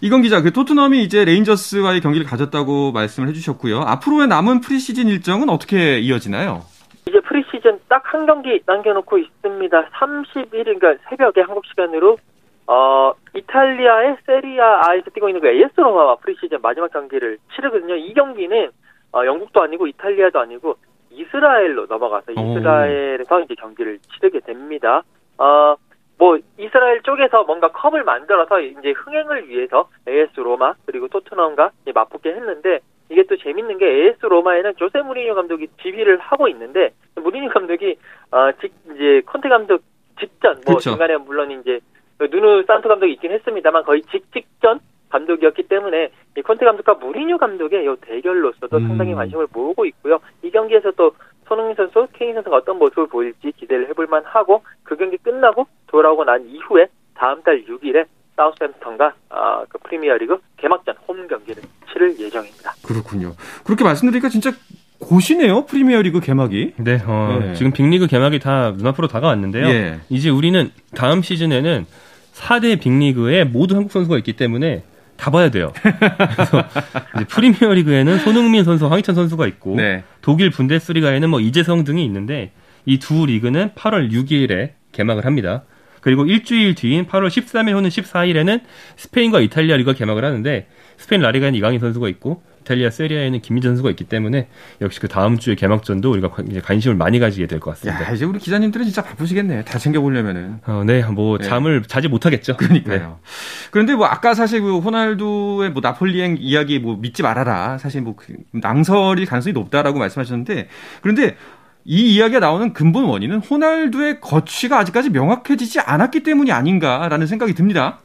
이건 0.00 0.22
기자, 0.22 0.42
그 0.42 0.52
토트넘이 0.52 1.04
이제 1.04 1.24
레인저스와의 1.24 2.00
경기를 2.00 2.26
가졌다고 2.26 2.90
말씀을 2.90 3.28
해주셨고요. 3.28 3.78
앞으로의 3.82 4.26
남은 4.26 4.60
프리시즌 4.60 5.06
일정은 5.06 5.48
어떻게 5.48 6.00
이어지나요? 6.00 6.62
이제 7.08 7.20
프리시즌 7.20 7.78
딱 7.88 8.02
한 8.12 8.26
경기 8.26 8.60
남겨놓고 8.66 9.18
있습니다. 9.18 9.84
31일, 9.90 10.64
그러니까 10.64 10.94
새벽에 11.08 11.40
한국 11.40 11.64
시간으로 11.66 12.18
어, 12.66 13.12
이탈리아의 13.34 14.16
세리에 14.26 14.68
A에서 14.68 15.10
뛰고 15.14 15.28
있는 15.28 15.40
그 15.40 15.48
AS 15.48 15.80
로마와 15.80 16.16
프리시즌 16.16 16.58
마지막 16.60 16.92
경기를 16.92 17.38
치르거든요. 17.54 17.94
이 17.96 18.12
경기는 18.14 18.68
어, 19.12 19.24
영국도 19.24 19.62
아니고 19.62 19.86
이탈리아도 19.86 20.40
아니고 20.40 20.76
이스라엘로 21.12 21.86
넘어가서 21.86 22.32
이스라엘에서 22.32 23.40
이제 23.40 23.54
경기를 23.54 23.98
치르게 24.14 24.40
됩니다. 24.40 25.02
어, 25.38 25.76
뭐 26.18 26.38
이스라엘 26.58 27.02
쪽에서 27.02 27.44
뭔가 27.44 27.68
컵을 27.68 28.04
만들어서 28.04 28.60
이제 28.60 28.92
흥행을 28.92 29.48
위해서 29.48 29.88
AS 30.08 30.38
로마 30.38 30.74
그리고 30.86 31.08
토트넘과 31.08 31.70
맞붙게 31.94 32.30
했는데 32.30 32.80
이게 33.10 33.24
또 33.24 33.36
재밌는 33.36 33.78
게 33.78 33.86
AS 33.86 34.26
로마에는 34.26 34.74
조세 34.76 35.02
무리뉴 35.02 35.34
감독이 35.34 35.68
지휘를 35.82 36.18
하고 36.18 36.48
있는데 36.48 36.92
무리뉴 37.16 37.50
감독이 37.50 37.96
어 38.30 38.52
직, 38.60 38.72
이제 38.94 39.22
콘테 39.26 39.48
감독 39.48 39.82
직전 40.18 40.60
뭐 40.64 40.76
그쵸. 40.76 40.90
중간에 40.90 41.16
물론 41.16 41.50
이제 41.50 41.80
누누 42.20 42.64
산토 42.66 42.88
감독이 42.88 43.12
있긴 43.14 43.32
했습니다만 43.32 43.82
거의 43.82 44.02
직직전 44.02 44.80
감독이었기 45.08 45.64
때문에 45.64 46.10
이 46.36 46.42
콘테 46.42 46.64
감독과 46.64 46.94
무리뉴 46.94 47.36
감독의 47.36 47.84
이 47.84 47.96
대결로서도 48.00 48.76
음. 48.76 48.88
상당히 48.88 49.14
관심을 49.14 49.48
모으고 49.52 49.84
있고요. 49.86 50.20
이 50.52 50.54
경기에서 50.54 50.92
또 50.92 51.14
손흥민 51.48 51.74
선수, 51.74 52.06
케인 52.12 52.34
선수가 52.34 52.54
어떤 52.54 52.78
모습을 52.78 53.06
보일지 53.06 53.52
기대를 53.58 53.88
해볼 53.88 54.06
만 54.06 54.22
하고 54.24 54.62
그 54.84 54.96
경기 54.96 55.16
끝나고 55.16 55.66
돌아오고 55.86 56.24
난 56.24 56.46
이후에 56.46 56.86
다음 57.14 57.42
달 57.42 57.64
6일에 57.64 58.04
사우스햄프턴과 58.36 59.14
어, 59.30 59.64
그 59.68 59.78
프리미어리그 59.78 60.38
개막전 60.58 60.96
홈 61.08 61.26
경기를 61.26 61.62
치를 61.90 62.18
예정입니다. 62.18 62.72
그렇군요. 62.86 63.32
그렇게 63.64 63.84
말씀드리니까 63.84 64.28
진짜 64.28 64.52
곧이네요 65.00 65.66
프리미어리그 65.66 66.20
개막이. 66.20 66.74
네, 66.76 66.98
어, 67.06 67.38
네. 67.40 67.54
지금 67.54 67.72
빅리그 67.72 68.06
개막이 68.06 68.38
다 68.38 68.72
눈앞으로 68.72 69.08
다가왔는데요. 69.08 69.66
예. 69.66 70.00
이제 70.08 70.30
우리는 70.30 70.70
다음 70.94 71.22
시즌에는 71.22 71.86
4대 72.34 72.80
빅리그에 72.80 73.44
모두 73.44 73.74
한국 73.74 73.92
선수가 73.92 74.16
있기 74.18 74.34
때문에 74.34 74.84
다 75.16 75.30
봐야 75.30 75.50
돼요. 75.50 75.72
그래서 75.82 76.64
이제 77.16 77.24
프리미어 77.26 77.72
리그에는 77.74 78.18
손흥민 78.18 78.64
선수, 78.64 78.86
황희찬 78.86 79.14
선수가 79.14 79.46
있고 79.48 79.76
네. 79.76 80.02
독일 80.20 80.50
분데스리가에는 80.50 81.30
뭐 81.30 81.40
이재성 81.40 81.84
등이 81.84 82.04
있는데 82.04 82.52
이 82.86 82.98
두 82.98 83.26
리그는 83.26 83.70
8월 83.76 84.10
6일에 84.10 84.72
개막을 84.92 85.24
합니다. 85.24 85.62
그리고 86.00 86.24
일주일 86.26 86.74
뒤인 86.74 87.06
8월 87.06 87.28
13일 87.28 87.70
혹은 87.74 87.88
14일에는 87.88 88.60
스페인과 88.96 89.40
이탈리아 89.40 89.76
리그가 89.76 89.96
개막을 89.96 90.24
하는데 90.24 90.66
스페인 90.96 91.22
라리가에는 91.22 91.56
이강인 91.56 91.78
선수가 91.78 92.08
있고 92.08 92.42
이탈리아 92.62 92.90
세리에 92.90 93.13
A에는 93.13 93.40
김민재 93.40 93.68
선수가 93.68 93.90
있기 93.90 94.04
때문에 94.04 94.48
역시 94.80 95.00
그 95.00 95.08
다음 95.08 95.36
주에 95.38 95.54
개막전도 95.54 96.10
우리가 96.10 96.30
이제 96.48 96.60
관심을 96.60 96.96
많이 96.96 97.18
가지게 97.18 97.46
될 97.46 97.60
것 97.60 97.72
같습니다. 97.72 98.04
야, 98.08 98.12
이제 98.12 98.24
우리 98.24 98.38
기자님들은 98.38 98.84
진짜 98.86 99.02
바쁘시겠네요. 99.02 99.64
다 99.64 99.78
챙겨보려면은. 99.78 100.60
어, 100.66 100.82
네, 100.86 101.02
뭐 101.04 101.38
네. 101.38 101.44
잠을 101.44 101.82
자지 101.82 102.08
못하겠죠. 102.08 102.56
그러니까요. 102.56 102.98
네. 102.98 103.30
그런데 103.70 103.94
뭐 103.94 104.06
아까 104.06 104.34
사실 104.34 104.60
그 104.62 104.78
호날두의 104.78 105.70
뭐 105.70 105.80
나폴리행 105.82 106.36
이야기 106.40 106.78
뭐 106.78 106.96
믿지 106.96 107.22
말아라. 107.22 107.78
사실 107.78 108.00
뭐 108.00 108.14
그 108.16 108.34
낭설이 108.52 109.24
가능성이 109.26 109.54
높다라고 109.54 109.98
말씀하셨는데 109.98 110.68
그런데 111.00 111.36
이 111.84 112.14
이야기가 112.14 112.38
나오는 112.40 112.72
근본 112.74 113.04
원인은 113.06 113.38
호날두의 113.38 114.20
거취가 114.20 114.78
아직까지 114.78 115.10
명확해지지 115.10 115.80
않았기 115.80 116.22
때문이 116.22 116.52
아닌가라는 116.52 117.26
생각이 117.26 117.54
듭니다. 117.54 117.98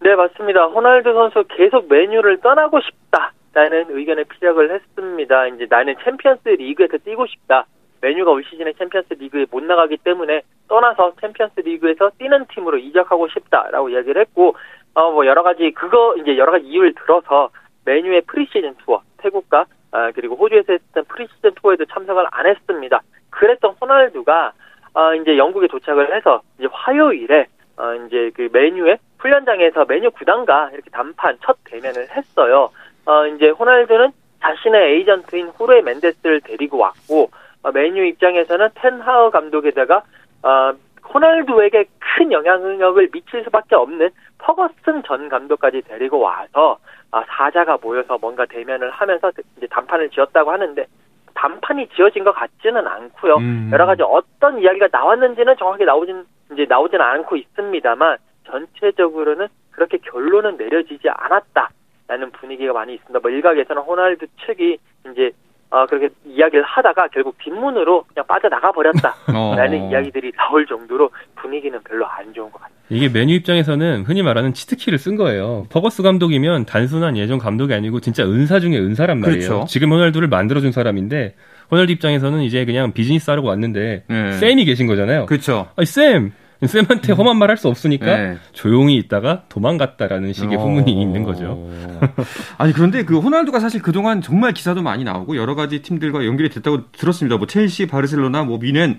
네, 0.00 0.14
맞습니다. 0.16 0.64
호날두 0.66 1.12
선수 1.12 1.44
계속 1.56 1.88
맨유를 1.88 2.40
떠나고 2.40 2.80
싶다. 2.80 3.32
라는 3.54 3.86
의견을 3.88 4.24
피력을 4.24 4.70
했습니다. 4.70 5.46
이제 5.46 5.66
나는 5.70 5.94
챔피언스 6.02 6.48
리그에서 6.48 6.98
뛰고 6.98 7.26
싶다. 7.26 7.66
맨유가 8.00 8.32
올 8.32 8.44
시즌에 8.44 8.72
챔피언스 8.74 9.14
리그에 9.14 9.46
못 9.50 9.62
나가기 9.62 9.98
때문에 9.98 10.42
떠나서 10.68 11.14
챔피언스 11.20 11.60
리그에서 11.60 12.10
뛰는 12.18 12.46
팀으로 12.52 12.78
이적하고 12.78 13.28
싶다라고 13.28 13.88
이야기를 13.90 14.20
했고 14.20 14.56
어 14.94 15.10
뭐 15.10 15.26
여러 15.26 15.42
가지 15.42 15.70
그거 15.72 16.14
이제 16.16 16.36
여러 16.36 16.52
가지 16.52 16.66
이유를 16.66 16.94
들어서 16.94 17.50
맨유의 17.84 18.22
프리시즌 18.22 18.74
투어 18.84 19.02
태국과 19.18 19.66
아, 19.92 20.10
그리고 20.12 20.34
호주에서 20.36 20.72
했던 20.72 21.04
프리시즌 21.04 21.54
투어에도 21.54 21.84
참석을 21.86 22.26
안 22.30 22.46
했습니다. 22.46 23.00
그랬던 23.30 23.76
호날두가 23.80 24.52
어, 24.94 25.14
이제 25.14 25.38
영국에 25.38 25.68
도착을 25.68 26.14
해서 26.14 26.42
이제 26.58 26.68
화요일에 26.70 27.46
어, 27.76 27.94
이제 28.06 28.30
그 28.34 28.48
맨유의 28.52 28.98
훈련장에서 29.18 29.84
맨유 29.86 30.10
구단과 30.10 30.70
이렇게 30.72 30.90
담판 30.90 31.38
첫 31.42 31.56
대면을 31.64 32.08
했어요. 32.10 32.70
어, 33.06 33.26
이제 33.26 33.50
호날두는 33.50 34.12
자신의 34.40 34.94
에이전트인 34.94 35.48
후르의 35.56 35.82
멘데스를 35.82 36.40
데리고 36.42 36.78
왔고 36.78 37.30
어, 37.62 37.72
메뉴 37.72 38.04
입장에서는 38.04 38.68
텐하우 38.74 39.30
감독에다가 39.30 40.02
어, 40.42 40.72
호날두에게 41.12 41.84
큰 41.98 42.32
영향력을 42.32 43.08
미칠 43.12 43.42
수밖에 43.44 43.74
없는 43.74 44.10
퍼거슨 44.38 45.02
전 45.06 45.28
감독까지 45.28 45.82
데리고 45.82 46.18
와서 46.20 46.78
어, 47.12 47.22
사자가 47.26 47.78
모여서 47.80 48.18
뭔가 48.20 48.46
대면을 48.46 48.90
하면서 48.90 49.30
이제 49.56 49.66
단판을 49.68 50.10
지었다고 50.10 50.50
하는데 50.50 50.86
단판이 51.34 51.88
지어진 51.94 52.24
것 52.24 52.32
같지는 52.32 52.86
않고요. 52.86 53.36
음. 53.36 53.70
여러 53.72 53.86
가지 53.86 54.02
어떤 54.02 54.58
이야기가 54.60 54.88
나왔는지는 54.92 55.56
정확히 55.56 55.84
나오진 55.84 56.24
이제 56.52 56.66
나오지는 56.68 57.04
않고 57.04 57.36
있습니다만 57.36 58.18
전체적으로는 58.46 59.48
그렇게 59.72 59.98
결론은 59.98 60.56
내려지지 60.56 61.08
않았다. 61.08 61.70
라는 62.06 62.30
분위기가 62.32 62.72
많이 62.72 62.94
있습니다. 62.94 63.18
뭐 63.20 63.30
일각에서는 63.30 63.82
호날두 63.82 64.26
측이 64.46 64.78
이제 65.12 65.30
어, 65.70 65.86
그렇게 65.86 66.08
이야기를 66.24 66.62
하다가 66.62 67.08
결국 67.08 67.36
뒷문으로 67.38 68.04
그냥 68.12 68.26
빠져나가 68.28 68.70
버렸다라는 68.70 69.24
어. 69.34 69.88
이야기들이 69.90 70.30
나올 70.32 70.66
정도로 70.66 71.10
분위기는 71.34 71.76
별로 71.82 72.06
안 72.06 72.32
좋은 72.32 72.50
것 72.52 72.60
같아요. 72.60 72.74
이게 72.90 73.08
맨유 73.08 73.34
입장에서는 73.34 74.04
흔히 74.04 74.22
말하는 74.22 74.52
치트키를 74.52 74.98
쓴 74.98 75.16
거예요. 75.16 75.66
퍼거슨 75.70 76.02
감독이면 76.02 76.66
단순한 76.66 77.16
예전 77.16 77.38
감독이 77.38 77.72
아니고 77.74 78.00
진짜 78.00 78.22
은사 78.24 78.60
중에 78.60 78.78
은사란 78.78 79.18
말이에요. 79.18 79.48
그렇죠. 79.48 79.64
지금 79.66 79.90
호날두를 79.90 80.28
만들어준 80.28 80.70
사람인데 80.70 81.34
호날두 81.72 81.92
입장에서는 81.92 82.40
이제 82.42 82.64
그냥 82.66 82.92
비즈니스 82.92 83.30
하려고 83.30 83.48
왔는데 83.48 84.04
네. 84.06 84.32
쌤이 84.32 84.66
계신 84.66 84.86
거잖아요. 84.86 85.26
그렇죠. 85.26 85.68
아니 85.76 85.86
쌤 85.86 86.32
쌤한테 86.62 87.12
음. 87.12 87.18
험한 87.18 87.36
말 87.38 87.50
할 87.50 87.56
수 87.56 87.68
없으니까 87.68 88.06
네. 88.06 88.38
조용히 88.52 88.96
있다가 88.96 89.42
도망갔다라는 89.48 90.32
식의 90.32 90.56
후문이 90.56 90.92
어... 90.96 91.00
있는 91.00 91.22
거죠. 91.22 91.68
아니 92.58 92.72
그런데 92.72 93.04
그 93.04 93.18
호날두가 93.18 93.60
사실 93.60 93.82
그동안 93.82 94.20
정말 94.22 94.52
기사도 94.54 94.82
많이 94.82 95.04
나오고 95.04 95.36
여러 95.36 95.54
가지 95.54 95.82
팀들과 95.82 96.24
연결이 96.24 96.48
됐다고 96.48 96.90
들었습니다. 96.92 97.36
뭐 97.36 97.46
첼시, 97.46 97.86
바르셀로나, 97.86 98.44
뭐 98.44 98.58
미넨 98.58 98.98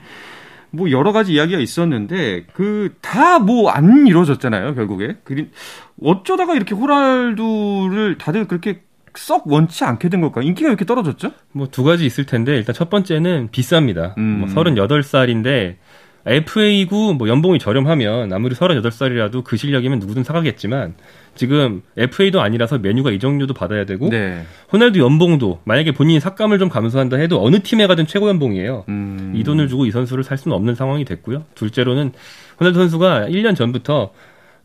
뭐 0.72 0.92
여러 0.92 1.12
가지 1.14 1.34
이야기가 1.34 1.60
있었는데 1.60 2.46
그 2.54 2.94
다 3.02 3.40
뭐 3.40 3.70
안 3.70 4.06
이루어졌잖아요 4.08 4.76
결국에. 4.76 5.18
그 5.24 5.50
어쩌다가 6.04 6.54
이렇게 6.56 6.76
호날두를 6.76 8.18
다들 8.18 8.48
그렇게 8.48 8.82
썩 9.16 9.48
원치 9.48 9.86
않게 9.86 10.10
된 10.10 10.20
걸까? 10.22 10.42
인기가 10.42 10.68
왜 10.68 10.72
이렇게 10.72 10.86
떨어졌죠? 10.86 11.32
뭐 11.54 11.68
두 11.68 11.84
가지 11.84 12.06
있을 12.06 12.26
텐데 12.26 12.58
일단 12.58 12.76
첫 12.76 12.90
번째는 12.90 13.50
비쌉니다. 13.52 14.18
음. 14.18 14.40
뭐 14.42 14.50
38살인데 14.50 15.76
FA구 16.26 17.14
뭐 17.18 17.28
연봉이 17.28 17.60
저렴하면 17.60 18.34
아무리 18.34 18.56
38살이라도 18.56 19.44
그 19.44 19.58
실력이면 19.58 20.00
누구든 20.00 20.24
사가겠지만 20.24 20.96
지금 21.36 21.84
FA도 21.98 22.42
아니라서 22.42 22.80
메뉴가 22.80 23.12
이정료도 23.12 23.54
받아야 23.54 23.86
되고 23.86 24.10
네. 24.10 24.44
호날두 24.74 25.00
연봉도 25.00 25.60
만약에 25.66 25.92
본인이 25.92 26.20
삭감을 26.20 26.58
좀 26.60 26.70
감수한다 26.70 27.18
해도 27.18 27.44
어느 27.44 27.62
팀에 27.62 27.88
가든 27.88 28.08
최고 28.08 28.30
연봉이에요. 28.30 28.86
음. 28.90 29.34
이 29.36 29.44
돈을 29.44 29.68
주고 29.68 29.86
이 29.86 29.92
선수를 29.92 30.24
살 30.24 30.38
수는 30.38 30.56
없는 30.56 30.76
상황이 30.76 31.06
됐고요. 31.06 31.44
둘째로는 31.54 32.14
호날두 32.60 32.80
선수가 32.80 33.28
1년 33.30 33.56
전부터 33.56 34.12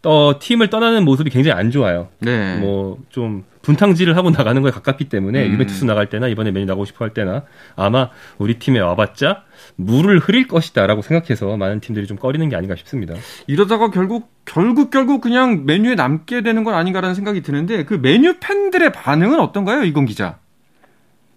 어, 0.05 0.33
팀을 0.41 0.71
떠나는 0.71 1.05
모습이 1.05 1.29
굉장히 1.29 1.59
안 1.59 1.71
좋아요. 1.71 2.09
네. 2.21 2.57
뭐좀 2.59 3.45
분탕질을 3.63 4.17
하고 4.17 4.31
나가는 4.31 4.61
거에 4.63 4.71
가깝기 4.71 5.09
때문에 5.09 5.47
음. 5.47 5.53
유벤투스 5.53 5.85
나갈 5.85 6.07
때나 6.07 6.29
이번에 6.29 6.51
맨유 6.51 6.67
나고 6.67 6.85
싶어 6.85 7.05
할 7.05 7.13
때나 7.13 7.45
아마 7.77 8.11
우리 8.39 8.59
팀에 8.59 8.81
와봤자 8.81 9.45
물을 9.77 10.19
흐릴 10.19 10.49
것이다라고 10.49 11.03
생각해서 11.03 11.57
많은 11.57 11.81
팀들이 11.81 12.07
좀 12.07 12.17
꺼리는 12.17 12.49
게 12.49 12.57
아닌가 12.57 12.75
싶습니다. 12.77 13.15
이러다가 13.47 13.91
결국 13.91 14.31
결국 14.45 14.91
결국 14.91 15.21
그냥 15.21 15.67
메뉴에 15.67 15.95
남게 15.95 16.43
되는 16.43 16.65
건 16.65 16.75
아닌가라는 16.75 17.15
생각이 17.15 17.43
드는데 17.43 17.85
그 17.85 17.95
메뉴 17.95 18.35
팬들의 18.41 18.93
반응은 18.93 19.41
어떤가요, 19.41 19.83
이건 19.83 20.07
기자? 20.07 20.39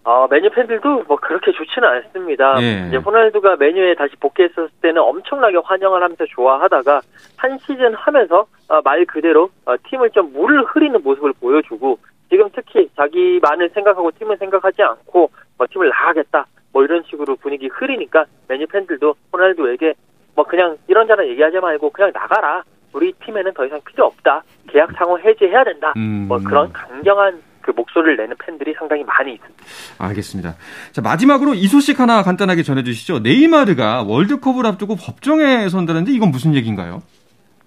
어, 0.05 0.27
메뉴 0.29 0.49
팬들도 0.49 1.03
뭐 1.07 1.15
그렇게 1.17 1.51
좋지는 1.53 1.87
않습니다. 1.87 2.61
예. 2.61 2.87
이제 2.89 2.97
호날두가 2.97 3.55
메뉴에 3.55 3.95
다시 3.95 4.15
복귀했었을 4.17 4.69
때는 4.81 5.01
엄청나게 5.01 5.57
환영을 5.63 6.03
하면서 6.03 6.25
좋아하다가 6.25 7.01
한 7.37 7.57
시즌 7.59 7.93
하면서 7.93 8.45
어, 8.67 8.81
말 8.83 9.05
그대로 9.05 9.49
어, 9.65 9.75
팀을 9.89 10.09
좀 10.11 10.33
물을 10.33 10.63
흐리는 10.65 11.01
모습을 11.01 11.33
보여주고 11.39 11.99
지금 12.29 12.49
특히 12.53 12.89
자기만을 12.95 13.69
생각하고 13.73 14.11
팀을 14.11 14.37
생각하지 14.37 14.81
않고 14.81 15.29
뭐 15.57 15.67
팀을 15.69 15.89
나가겠다 15.89 16.45
뭐 16.71 16.83
이런 16.83 17.03
식으로 17.09 17.35
분위기 17.35 17.67
흐리니까 17.67 18.25
메뉴 18.47 18.65
팬들도 18.67 19.15
호날두에게 19.31 19.93
뭐 20.35 20.43
그냥 20.45 20.77
이런저런 20.87 21.27
얘기하지 21.29 21.59
말고 21.59 21.91
그냥 21.91 22.11
나가라 22.13 22.63
우리 22.91 23.13
팀에는 23.25 23.53
더 23.53 23.65
이상 23.65 23.79
필요 23.85 24.05
없다 24.05 24.43
계약 24.69 24.91
상호 24.93 25.19
해지해야 25.19 25.63
된다 25.63 25.93
음. 25.95 26.25
뭐 26.27 26.39
그런 26.39 26.71
강경한 26.73 27.41
그 27.61 27.71
목소리를 27.71 28.17
내는 28.17 28.35
팬들이 28.37 28.73
상당히 28.77 29.03
많이 29.03 29.33
있습니다. 29.33 29.63
알겠습니다. 29.97 30.55
자 30.91 31.01
마지막으로 31.01 31.53
이 31.53 31.67
소식 31.67 31.99
하나 31.99 32.21
간단하게 32.21 32.61
전해주시죠. 32.61 33.19
네이마르가 33.19 34.03
월드컵을 34.03 34.65
앞두고 34.65 34.97
법정에 34.97 35.69
선다는데 35.69 36.11
이건 36.11 36.29
무슨 36.29 36.53
얘기인가요? 36.55 37.01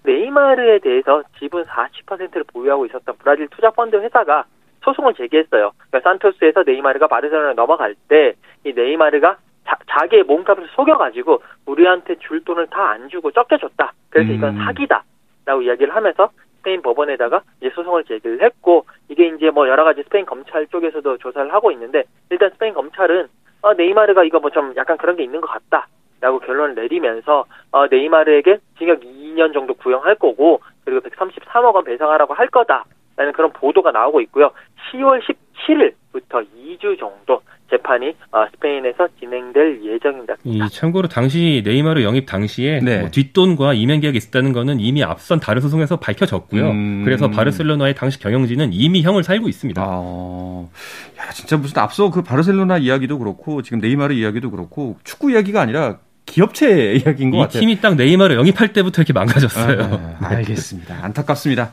네이마르에 0.07 0.79
대해서 0.79 1.21
지분 1.37 1.63
40%를 1.65 2.43
보유하고 2.53 2.85
있었던 2.87 3.15
브라질 3.19 3.47
투자 3.49 3.69
펀드 3.71 3.95
회사가 3.97 4.45
소송을 4.83 5.13
제기했어요. 5.15 5.71
그러니까 5.89 5.99
산토스에서 6.09 6.63
네이마르가 6.65 7.07
바르셀로나에 7.07 7.53
넘어갈 7.53 7.95
때 8.07 8.33
이 8.63 8.73
네이마르가 8.73 9.37
자, 9.65 10.07
기의 10.07 10.23
몸값을 10.23 10.67
속여가지고 10.75 11.41
우리한테 11.65 12.15
줄 12.19 12.43
돈을 12.43 12.67
다 12.67 12.91
안 12.91 13.09
주고 13.09 13.31
적게 13.31 13.57
줬다. 13.57 13.91
그래서 14.09 14.31
이건 14.31 14.55
음. 14.55 14.65
사기다라고 14.65 15.61
이야기를 15.63 15.93
하면서 15.95 16.29
스페인 16.59 16.81
법원에다가 16.81 17.41
이제 17.59 17.69
소송을 17.75 18.05
제기를 18.05 18.41
했고 18.41 18.85
이게 19.09 19.27
이제 19.27 19.49
뭐 19.51 19.67
여러 19.67 19.83
가지 19.83 20.03
스페인 20.03 20.25
검찰 20.25 20.67
쪽에서도 20.67 21.17
조사를 21.17 21.53
하고 21.53 21.71
있는데 21.71 22.03
일단 22.29 22.49
스페인 22.51 22.73
검찰은 22.73 23.27
어, 23.61 23.73
네이마르가 23.73 24.23
이거 24.23 24.39
뭐 24.39 24.49
좀 24.51 24.73
약간 24.77 24.97
그런 24.97 25.15
게 25.17 25.23
있는 25.23 25.41
것 25.41 25.47
같다라고 25.47 26.39
결론을 26.39 26.75
내리면서 26.75 27.45
어, 27.71 27.87
네이마르에게 27.87 28.59
징역 28.77 29.03
2년 29.37 29.53
정도 29.53 29.73
구형할 29.75 30.15
거고 30.15 30.61
그리고 30.83 31.01
133억 31.01 31.75
원 31.75 31.83
배상하라고 31.83 32.33
할 32.33 32.47
거다라는 32.47 33.33
그런 33.33 33.51
보도가 33.53 33.91
나오고 33.91 34.21
있고요. 34.21 34.51
10월 34.91 35.21
17일부터 35.21 36.45
2주 36.55 36.99
정도 36.99 37.41
재판이 37.69 38.15
어, 38.31 38.45
스페인에서 38.53 39.09
진행될 39.19 39.83
예정입니다. 39.83 40.35
이 40.45 40.59
참고로 40.71 41.09
당시 41.09 41.61
네이마르 41.65 42.01
영입 42.01 42.25
당시에 42.25 42.79
네. 42.79 42.99
뭐 42.99 43.09
뒷돈과 43.09 43.73
이면 43.73 43.99
계약이 43.99 44.17
있었다는 44.17 44.53
것은 44.53 44.79
이미 44.79 45.03
앞선 45.03 45.39
다른 45.39 45.61
소송에서 45.61 45.97
밝혀졌고요. 45.97 46.69
음... 46.69 47.01
그래서 47.03 47.29
바르셀로나의 47.29 47.95
당시 47.95 48.19
경영진은 48.19 48.69
이미 48.71 49.01
형을 49.01 49.23
살고 49.23 49.49
있습니다. 49.49 49.81
아... 49.85 50.65
야, 51.19 51.29
진짜 51.31 51.57
무슨 51.57 51.79
앞서 51.81 52.09
그 52.09 52.23
바르셀로나 52.23 52.77
이야기도 52.77 53.19
그렇고 53.19 53.61
지금 53.61 53.79
네이마르 53.79 54.13
이야기도 54.13 54.49
그렇고 54.49 54.95
축구 55.03 55.31
이야기가 55.31 55.59
아니라 55.59 55.99
기업체 56.27 56.93
이야기인 56.93 57.31
것 57.31 57.37
같아요. 57.39 57.61
팀이 57.61 57.81
딱 57.81 57.95
네이마르 57.95 58.35
영입할 58.35 58.73
때부터 58.73 59.01
이렇게 59.01 59.13
망가졌어요. 59.13 59.81
아, 59.81 60.25
아, 60.25 60.29
알겠습니다. 60.35 60.99
안타깝습니다. 61.01 61.71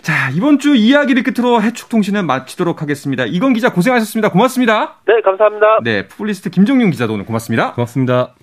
자, 0.00 0.30
이번 0.34 0.58
주 0.58 0.74
이야기를 0.74 1.22
끝으로 1.24 1.60
해축통신은 1.60 2.26
마치도록 2.26 2.80
하겠습니다. 2.80 3.26
이건 3.26 3.52
기자 3.52 3.72
고생하셨습니다. 3.72 4.30
고맙습니다. 4.30 5.00
네, 5.06 5.20
감사합니다. 5.22 5.80
네, 5.82 6.06
푸블리스트 6.06 6.48
김종윤 6.50 6.90
기자도 6.90 7.12
오늘 7.12 7.26
고맙습니다. 7.26 7.72
고맙습니다. 7.74 8.34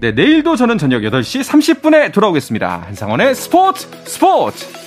네, 0.00 0.10
내일도 0.10 0.56
저는 0.56 0.78
저녁 0.78 1.02
8시 1.02 1.42
30분에 1.80 2.12
돌아오겠습니다. 2.12 2.82
한상원의 2.88 3.36
스포츠 3.36 3.86
스포츠! 4.04 4.81